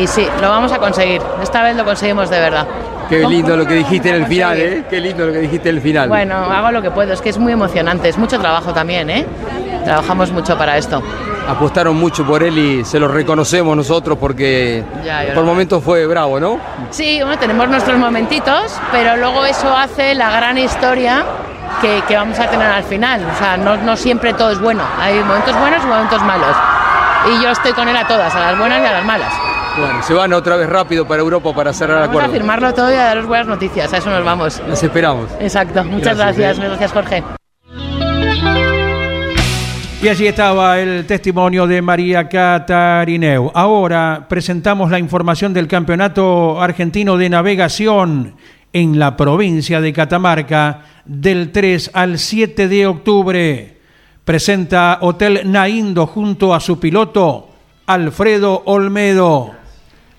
[0.00, 1.22] y sí, lo vamos a conseguir.
[1.40, 2.66] Esta vez lo conseguimos de verdad.
[3.08, 4.58] Qué lindo lo que dijiste en el final.
[4.58, 4.84] ¿eh?
[4.88, 6.08] Qué lindo lo que dijiste en el final.
[6.08, 9.26] Bueno, hago lo que puedo, es que es muy emocionante, es mucho trabajo también, ¿eh?
[9.84, 11.02] Trabajamos mucho para esto.
[11.48, 16.38] Apostaron mucho por él y se lo reconocemos nosotros porque Ya, por momentos fue bravo,
[16.38, 16.58] ¿no?
[16.90, 21.24] Sí, bueno, tenemos nuestros momentitos, pero luego eso hace la gran historia
[21.80, 23.24] que, que vamos a tener al final.
[23.34, 24.82] O sea, no, no siempre todo es bueno.
[25.00, 26.54] Hay momentos buenos y momentos malos.
[27.32, 29.32] Y yo estoy con él a todas, a las buenas y a las malas.
[29.78, 32.38] Bueno, se van otra vez rápido para Europa para cerrar el Vamos a acuerdo.
[32.38, 34.60] firmarlo todo y a daros buenas noticias, a eso nos vamos.
[34.66, 35.30] Nos esperamos.
[35.40, 36.68] Exacto, muchas Gracias, gracias, eh.
[36.68, 37.22] gracias Jorge.
[40.00, 43.50] Y allí estaba el testimonio de María Catarineu.
[43.52, 48.36] Ahora presentamos la información del Campeonato Argentino de Navegación
[48.72, 53.78] en la provincia de Catamarca del 3 al 7 de octubre.
[54.24, 57.48] Presenta Hotel Naindo junto a su piloto
[57.86, 59.57] Alfredo Olmedo.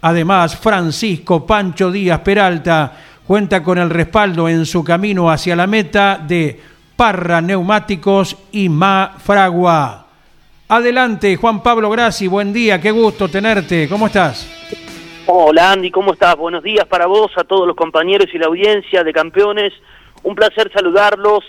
[0.02, 2.93] Además, Francisco Pancho Díaz Peralta
[3.28, 6.60] cuenta con el respaldo en su camino hacia la meta de
[6.95, 10.06] Parra Neumáticos y Ma Fragua.
[10.70, 14.47] Adelante, Juan Pablo Grassi, buen día, qué gusto tenerte, ¿cómo estás?
[15.26, 16.36] Hola Andy, ¿cómo estás?
[16.38, 19.74] Buenos días para vos, a todos los compañeros y la audiencia de campeones.
[20.24, 21.43] Un placer saludarlos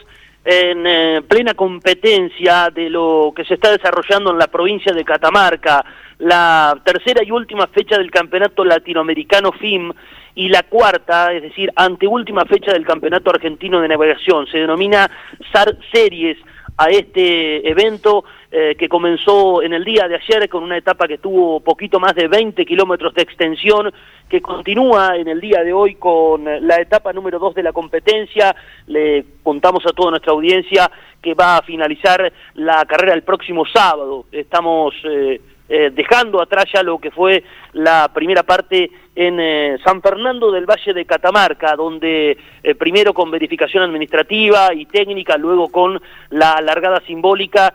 [0.45, 5.85] en eh, plena competencia de lo que se está desarrollando en la provincia de Catamarca,
[6.19, 9.93] la tercera y última fecha del campeonato latinoamericano FIM
[10.35, 14.47] y la cuarta, es decir, anteúltima fecha del campeonato argentino de navegación.
[14.47, 15.11] Se denomina
[15.53, 16.39] SAR Series
[16.81, 21.19] a este evento eh, que comenzó en el día de ayer con una etapa que
[21.19, 23.93] tuvo poquito más de 20 kilómetros de extensión,
[24.27, 28.57] que continúa en el día de hoy con la etapa número 2 de la competencia.
[28.87, 34.25] Le contamos a toda nuestra audiencia que va a finalizar la carrera el próximo sábado.
[34.33, 35.39] Estamos eh,
[35.73, 37.45] eh, dejando atrás ya lo que fue
[37.75, 43.31] la primera parte en eh, San Fernando del Valle de Catamarca, donde eh, primero con
[43.31, 47.73] verificación administrativa y técnica, luego con la largada simbólica,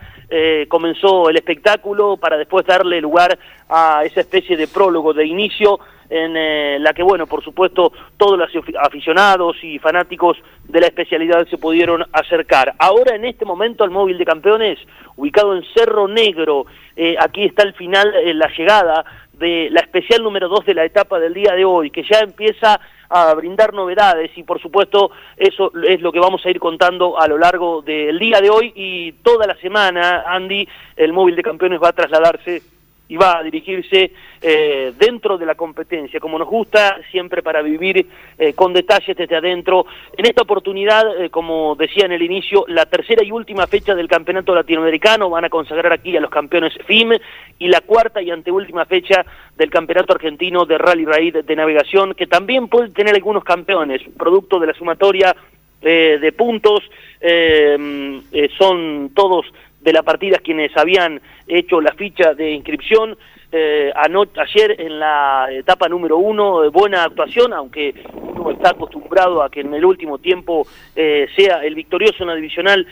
[0.68, 3.38] comenzó el espectáculo para después darle lugar
[3.70, 8.38] a esa especie de prólogo de inicio en eh, la que, bueno, por supuesto, todos
[8.38, 12.74] los afi- aficionados y fanáticos de la especialidad se pudieron acercar.
[12.78, 14.78] Ahora, en este momento, el móvil de campeones,
[15.16, 19.04] ubicado en Cerro Negro, eh, aquí está el final, eh, la llegada
[19.34, 22.80] de la especial número 2 de la etapa del día de hoy, que ya empieza
[23.10, 27.28] a brindar novedades y por supuesto eso es lo que vamos a ir contando a
[27.28, 31.80] lo largo del día de hoy y toda la semana, Andy, el móvil de campeones
[31.82, 32.62] va a trasladarse
[33.08, 38.08] y va a dirigirse eh, dentro de la competencia, como nos gusta, siempre para vivir
[38.38, 39.86] eh, con detalles desde adentro.
[40.18, 44.08] En esta oportunidad, eh, como decía en el inicio, la tercera y última fecha del
[44.08, 47.12] campeonato latinoamericano van a consagrar aquí a los campeones FIM
[47.60, 49.26] y la cuarta y anteúltima fecha
[49.56, 54.60] del campeonato argentino de Rally Raid de navegación, que también puede tener algunos campeones, producto
[54.60, 55.36] de la sumatoria
[55.82, 56.82] eh, de puntos,
[57.22, 59.46] eh, son todos
[59.86, 63.16] de la partida quienes habían hecho la ficha de inscripción.
[63.52, 69.50] Eh, ayer en la etapa número uno, eh, buena actuación, aunque uno está acostumbrado a
[69.50, 72.86] que en el último tiempo eh, sea el victorioso en la divisional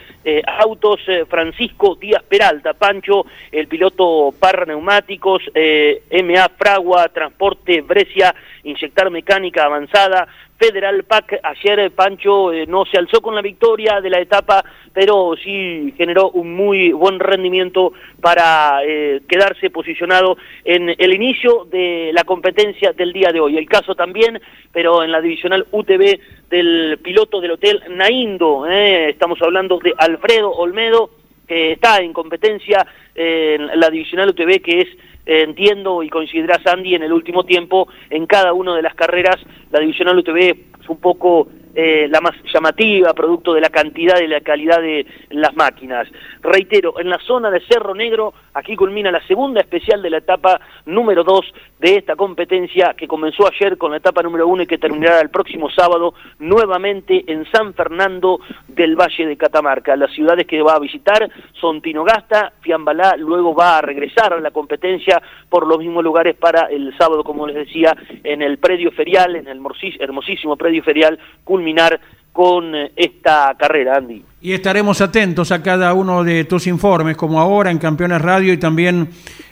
[0.59, 8.33] Autos, Francisco Díaz Peralta, Pancho, el piloto Parra Neumáticos, MA Fragua, Transporte Brescia,
[8.63, 10.27] Inyectar Mecánica Avanzada,
[10.63, 14.63] Federal PAC, ayer eh, Pancho eh, no se alzó con la victoria de la etapa,
[14.93, 17.91] pero sí generó un muy buen rendimiento
[18.21, 23.57] para eh, quedarse posicionado en el inicio de la competencia del día de hoy.
[23.57, 24.39] El caso también,
[24.71, 30.49] pero en la divisional UTV del piloto del Hotel Naindo, eh, estamos hablando de Alfredo
[30.49, 31.09] Olmedo,
[31.45, 34.87] que está en competencia en la divisional UTV, que es,
[35.25, 39.37] entiendo y considerás, Andy, en el último tiempo, en cada una de las carreras,
[39.71, 44.27] la divisional UTV es un poco eh, la más llamativa, producto de la cantidad y
[44.27, 46.07] la calidad de las máquinas.
[46.41, 50.61] Reitero, en la zona de Cerro Negro, aquí culmina la segunda especial de la etapa
[50.85, 51.41] número 2
[51.79, 55.29] de esta competencia que comenzó ayer con la etapa número 1 y que terminará el
[55.29, 59.95] próximo sábado nuevamente en San Fernando del Valle de Catamarca.
[59.95, 61.27] Las ciudades que va a visitar
[61.59, 66.67] son Tinogasta, Fiambalá, luego va a regresar a la competencia por los mismos lugares para
[66.67, 69.59] el sábado, como les decía, en el predio ferial, en el
[69.99, 71.99] hermosísimo predio ferial, culminar
[72.31, 74.23] con eh, esta carrera, Andy.
[74.41, 78.57] Y estaremos atentos a cada uno de tus informes, como ahora en Campeones Radio y
[78.57, 79.09] también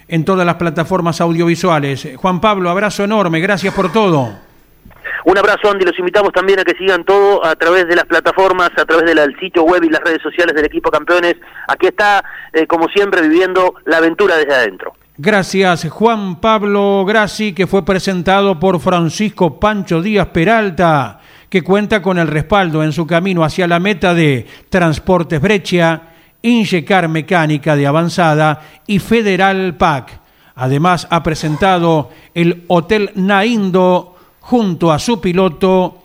[0.07, 2.05] en todas las plataformas audiovisuales.
[2.05, 4.51] Eh, Juan Pablo, abrazo enorme, gracias por todo.
[5.23, 5.85] Un abrazo, Andy.
[5.85, 9.39] Los invitamos también a que sigan todo a través de las plataformas, a través del
[9.39, 11.35] sitio web y las redes sociales del equipo Campeones.
[11.67, 14.93] Aquí está, eh, como siempre, viviendo la aventura desde adentro.
[15.23, 22.17] Gracias, Juan Pablo Grassi, que fue presentado por Francisco Pancho Díaz Peralta, que cuenta con
[22.17, 26.01] el respaldo en su camino hacia la meta de Transportes Breccia,
[26.41, 30.19] Ingecar Mecánica de Avanzada y Federal PAC.
[30.55, 36.01] Además, ha presentado el Hotel Naindo junto a su piloto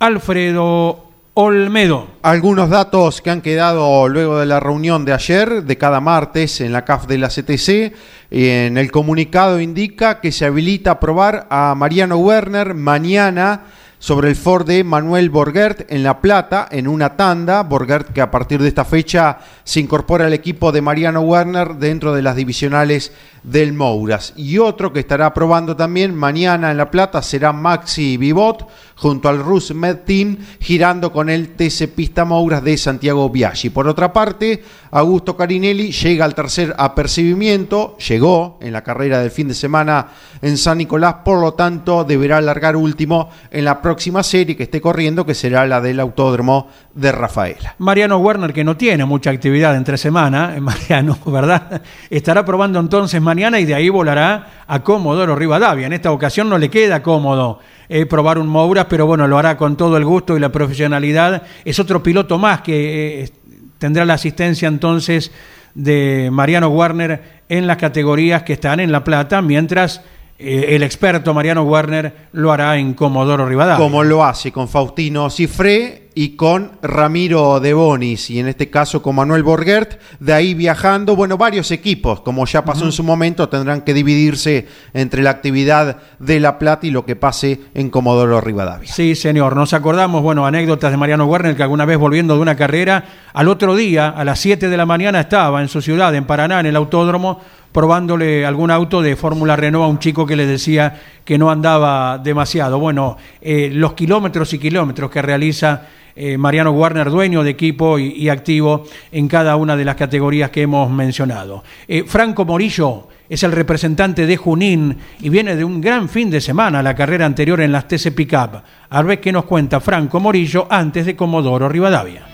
[0.00, 1.07] Alfredo
[1.40, 2.08] Olmedo.
[2.22, 6.72] Algunos datos que han quedado luego de la reunión de ayer, de cada martes, en
[6.72, 7.94] la CAF de la CTC.
[8.32, 13.66] En el comunicado indica que se habilita a probar a Mariano Werner mañana
[13.98, 17.62] sobre el Ford de Manuel Borgert en La Plata en una tanda.
[17.62, 22.14] Borgert que a partir de esta fecha se incorpora al equipo de Mariano Werner dentro
[22.14, 24.34] de las divisionales del Mouras.
[24.36, 29.38] Y otro que estará probando también mañana en La Plata será Maxi Vivot junto al
[29.38, 33.70] Rus Med Team girando con el TC Pista Mouras de Santiago Biaggi.
[33.70, 39.48] Por otra parte, Augusto Carinelli llega al tercer apercibimiento, llegó en la carrera del fin
[39.48, 40.08] de semana
[40.42, 43.87] en San Nicolás, por lo tanto deberá largar último en la próxima
[44.22, 47.74] serie que esté corriendo, que será la del Autódromo de Rafaela.
[47.78, 51.82] Mariano Werner, que no tiene mucha actividad entre semana, eh, Mariano, ¿verdad?
[52.10, 55.86] Estará probando entonces mañana y de ahí volará a Comodoro Rivadavia.
[55.86, 59.56] En esta ocasión no le queda cómodo eh, probar un Mouras, pero bueno, lo hará
[59.56, 61.42] con todo el gusto y la profesionalidad.
[61.64, 63.30] Es otro piloto más que eh,
[63.78, 65.30] tendrá la asistencia entonces
[65.74, 70.02] de Mariano Werner en las categorías que están en La Plata, mientras
[70.38, 73.84] eh, el experto Mariano Werner lo hará en Comodoro Rivadavia.
[73.84, 79.02] Como lo hace con Faustino Cifré y con Ramiro de Bonis, y en este caso
[79.02, 83.48] con Manuel Borgert, de ahí viajando, bueno, varios equipos, como ya pasó en su momento,
[83.48, 88.40] tendrán que dividirse entre la actividad de La Plata y lo que pase en Comodoro
[88.40, 88.92] Rivadavia.
[88.92, 92.56] Sí, señor, nos acordamos, bueno, anécdotas de Mariano Werner, que alguna vez volviendo de una
[92.56, 96.24] carrera, al otro día, a las 7 de la mañana, estaba en su ciudad, en
[96.24, 97.40] Paraná, en el autódromo,
[97.78, 102.18] probándole algún auto de Fórmula Renault a un chico que le decía que no andaba
[102.18, 102.80] demasiado.
[102.80, 108.28] Bueno, eh, los kilómetros y kilómetros que realiza eh, Mariano Warner, dueño de equipo y,
[108.30, 111.62] activo en cada una de las categorías que hemos mencionado.
[111.86, 116.40] Eh, Franco Morillo es el representante de Junín y viene de un gran fin de
[116.40, 118.60] semana, la carrera anterior en las TC Pickup.
[118.90, 122.26] A ver qué nos cuenta Franco Morillo antes de Comodoro Rivadavia.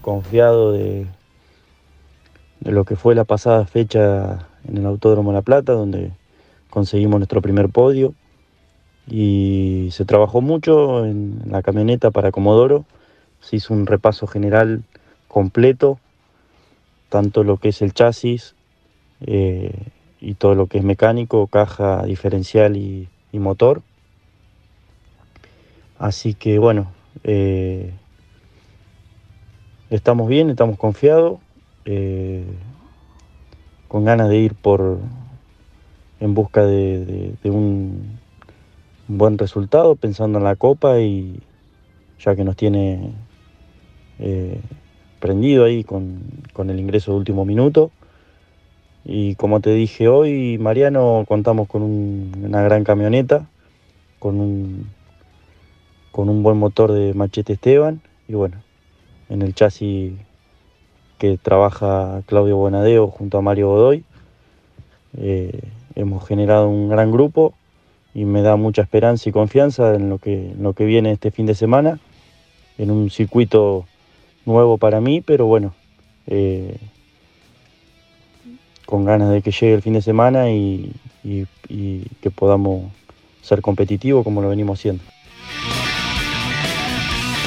[0.00, 1.04] Confiado de,
[2.64, 6.12] de lo que fue la pasada fecha en el Autódromo La Plata, donde
[6.70, 8.14] conseguimos nuestro primer podio.
[9.06, 12.86] Y se trabajó mucho en la camioneta para Comodoro,
[13.40, 14.82] se hizo un repaso general
[15.28, 15.98] completo,
[17.10, 18.54] tanto lo que es el chasis
[19.26, 19.74] eh,
[20.20, 23.82] y todo lo que es mecánico, caja, diferencial y, motor.
[25.98, 26.92] Así que bueno,
[27.24, 27.92] eh,
[29.90, 31.40] estamos bien, estamos confiados,
[31.84, 32.44] eh,
[33.88, 34.98] con ganas de ir por
[36.20, 38.18] en busca de, un
[39.08, 41.40] buen resultado pensando en la Copa y
[42.18, 43.12] ya que nos tiene
[44.18, 44.60] eh,
[45.20, 46.22] prendido ahí con,
[46.52, 47.90] con, el ingreso de último minuto.
[49.04, 53.46] Y como te dije hoy, Mariano, contamos con un, una gran camioneta,
[54.18, 54.88] con un,
[56.10, 58.62] con un buen motor de Machete Esteban y bueno,
[59.28, 60.14] en el chasis
[61.24, 64.04] que trabaja Claudio Bonadeo junto a Mario Godoy.
[65.16, 65.58] Eh,
[65.94, 67.54] hemos generado un gran grupo
[68.12, 71.46] y me da mucha esperanza y confianza en lo que, lo que viene este fin
[71.46, 71.98] de semana,
[72.76, 73.86] en un circuito
[74.44, 75.74] nuevo para mí, pero bueno,
[76.26, 76.76] eh,
[78.84, 82.92] con ganas de que llegue el fin de semana y, y que podamos
[83.40, 85.02] ser competitivos como lo venimos haciendo.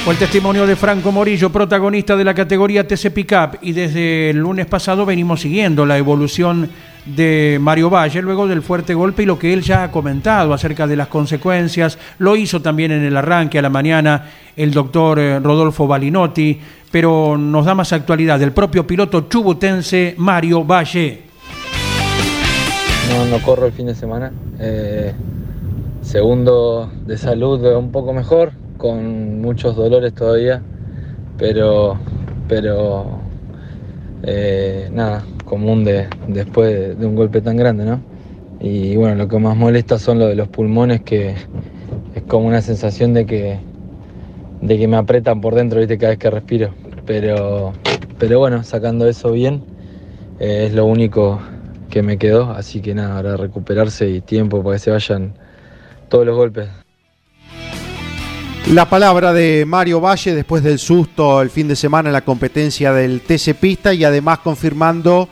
[0.07, 4.37] Fue el testimonio de Franco Morillo, protagonista de la categoría TC Pickup, y desde el
[4.37, 6.69] lunes pasado venimos siguiendo la evolución
[7.05, 10.87] de Mario Valle luego del fuerte golpe y lo que él ya ha comentado acerca
[10.87, 11.99] de las consecuencias.
[12.19, 16.57] Lo hizo también en el arranque a la mañana el doctor eh, Rodolfo Balinotti,
[16.89, 21.23] pero nos da más actualidad del propio piloto chubutense Mario Valle.
[23.09, 24.31] No, no corro el fin de semana.
[24.57, 25.13] Eh,
[26.01, 30.61] segundo de salud un poco mejor, con muchos dolores todavía,
[31.37, 31.97] pero,
[32.47, 33.19] pero
[34.23, 38.01] eh, nada, común de, después de, un golpe tan grande, ¿no?
[38.59, 41.35] Y bueno, lo que más molesta son lo de los pulmones, que
[42.15, 43.59] es como una sensación de que,
[44.61, 45.97] de que me apretan por dentro, ¿viste?
[45.97, 46.73] Cada vez que respiro.
[47.05, 47.73] Pero,
[48.17, 49.63] pero bueno, sacando eso bien,
[50.39, 51.39] eh, es lo único
[51.89, 55.33] que me quedó, así que nada, ahora recuperarse y tiempo para que se vayan
[56.09, 56.86] todos los golpes.
[58.71, 62.91] La palabra de Mario Valle después del susto el fin de semana en la competencia
[62.91, 65.29] del TC Pista y además confirmando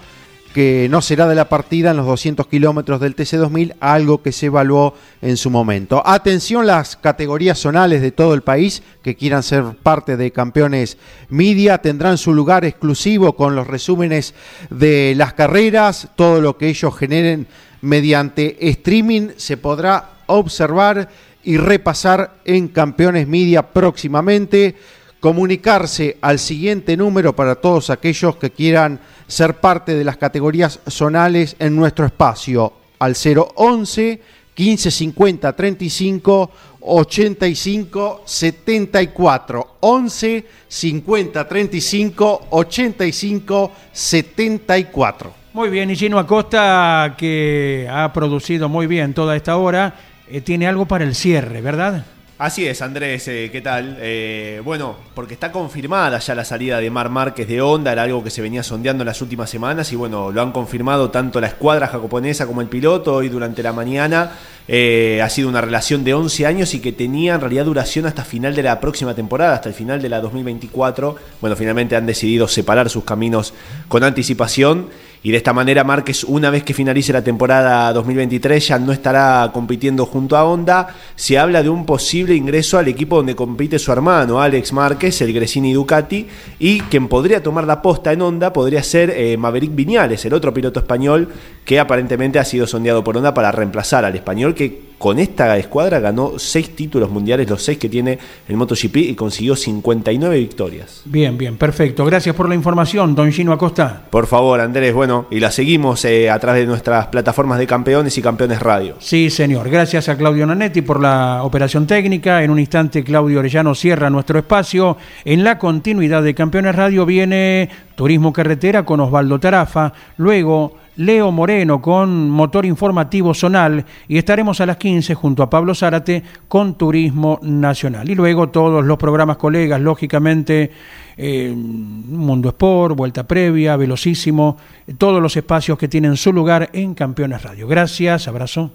[0.53, 4.45] que no será de la partida en los 200 kilómetros del TC2000, algo que se
[4.45, 6.01] evaluó en su momento.
[6.05, 11.79] Atención las categorías zonales de todo el país que quieran ser parte de campeones media,
[11.79, 14.33] tendrán su lugar exclusivo con los resúmenes
[14.69, 17.47] de las carreras, todo lo que ellos generen
[17.81, 21.09] mediante streaming se podrá observar
[21.45, 24.75] y repasar en Campeones Media próximamente.
[25.19, 31.55] Comunicarse al siguiente número para todos aquellos que quieran ser parte de las categorías zonales
[31.57, 34.21] en nuestro espacio al 011
[34.57, 47.87] 1550 35 85 74 11 50 35 85 74 Muy bien, y Gino Acosta, que
[47.91, 49.95] ha producido muy bien toda esta hora,
[50.27, 52.05] eh, tiene algo para el cierre, ¿verdad?
[52.37, 53.97] Así es, Andrés, eh, ¿qué tal?
[54.01, 58.21] Eh, bueno, porque está confirmada ya la salida de Mar Márquez de Honda, era algo
[58.23, 61.47] que se venía sondeando en las últimas semanas y bueno, lo han confirmado tanto la
[61.47, 64.31] escuadra japonesa como el piloto hoy durante la mañana.
[64.67, 68.53] Ha sido una relación de 11 años y que tenía en realidad duración hasta final
[68.53, 71.15] de la próxima temporada, hasta el final de la 2024.
[71.39, 73.53] Bueno, finalmente han decidido separar sus caminos
[73.87, 74.89] con anticipación
[75.25, 79.49] y de esta manera Márquez, una vez que finalice la temporada 2023, ya no estará
[79.51, 80.89] compitiendo junto a Honda.
[81.15, 85.33] Se habla de un posible ingreso al equipo donde compite su hermano, Alex Márquez, el
[85.33, 86.27] Gresini Ducati,
[86.59, 90.53] y quien podría tomar la posta en Honda podría ser eh, Maverick Viñales, el otro
[90.53, 91.27] piloto español
[91.65, 95.99] que aparentemente ha sido sondeado por Honda para reemplazar al español que con esta escuadra
[95.99, 101.03] ganó seis títulos mundiales, los seis que tiene el MotoGP y consiguió 59 victorias.
[101.05, 102.03] Bien, bien, perfecto.
[102.05, 104.01] Gracias por la información, don Gino Acosta.
[104.09, 108.17] Por favor, Andrés, bueno, y la seguimos eh, a través de nuestras plataformas de campeones
[108.17, 108.95] y campeones radio.
[108.97, 109.69] Sí, señor.
[109.69, 112.41] Gracias a Claudio Nanetti por la operación técnica.
[112.41, 114.97] En un instante, Claudio Orellano cierra nuestro espacio.
[115.23, 119.93] En la continuidad de Campeones Radio viene Turismo Carretera con Osvaldo Tarafa.
[120.17, 125.75] Luego, Leo Moreno con motor informativo zonal y estaremos a las 15 junto a Pablo
[125.75, 128.09] Zárate con Turismo Nacional.
[128.09, 130.71] Y luego todos los programas colegas, lógicamente,
[131.17, 134.57] eh, Mundo Sport, Vuelta Previa, Velocísimo,
[134.97, 137.67] todos los espacios que tienen su lugar en Campeones Radio.
[137.67, 138.71] Gracias, abrazo.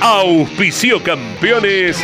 [0.00, 2.02] Auspicio Campeones.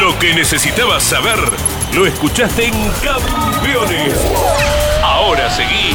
[0.00, 1.38] Lo que necesitabas saber
[1.94, 2.74] lo escuchaste en
[3.04, 4.20] Campeones.
[5.04, 5.94] Ahora seguí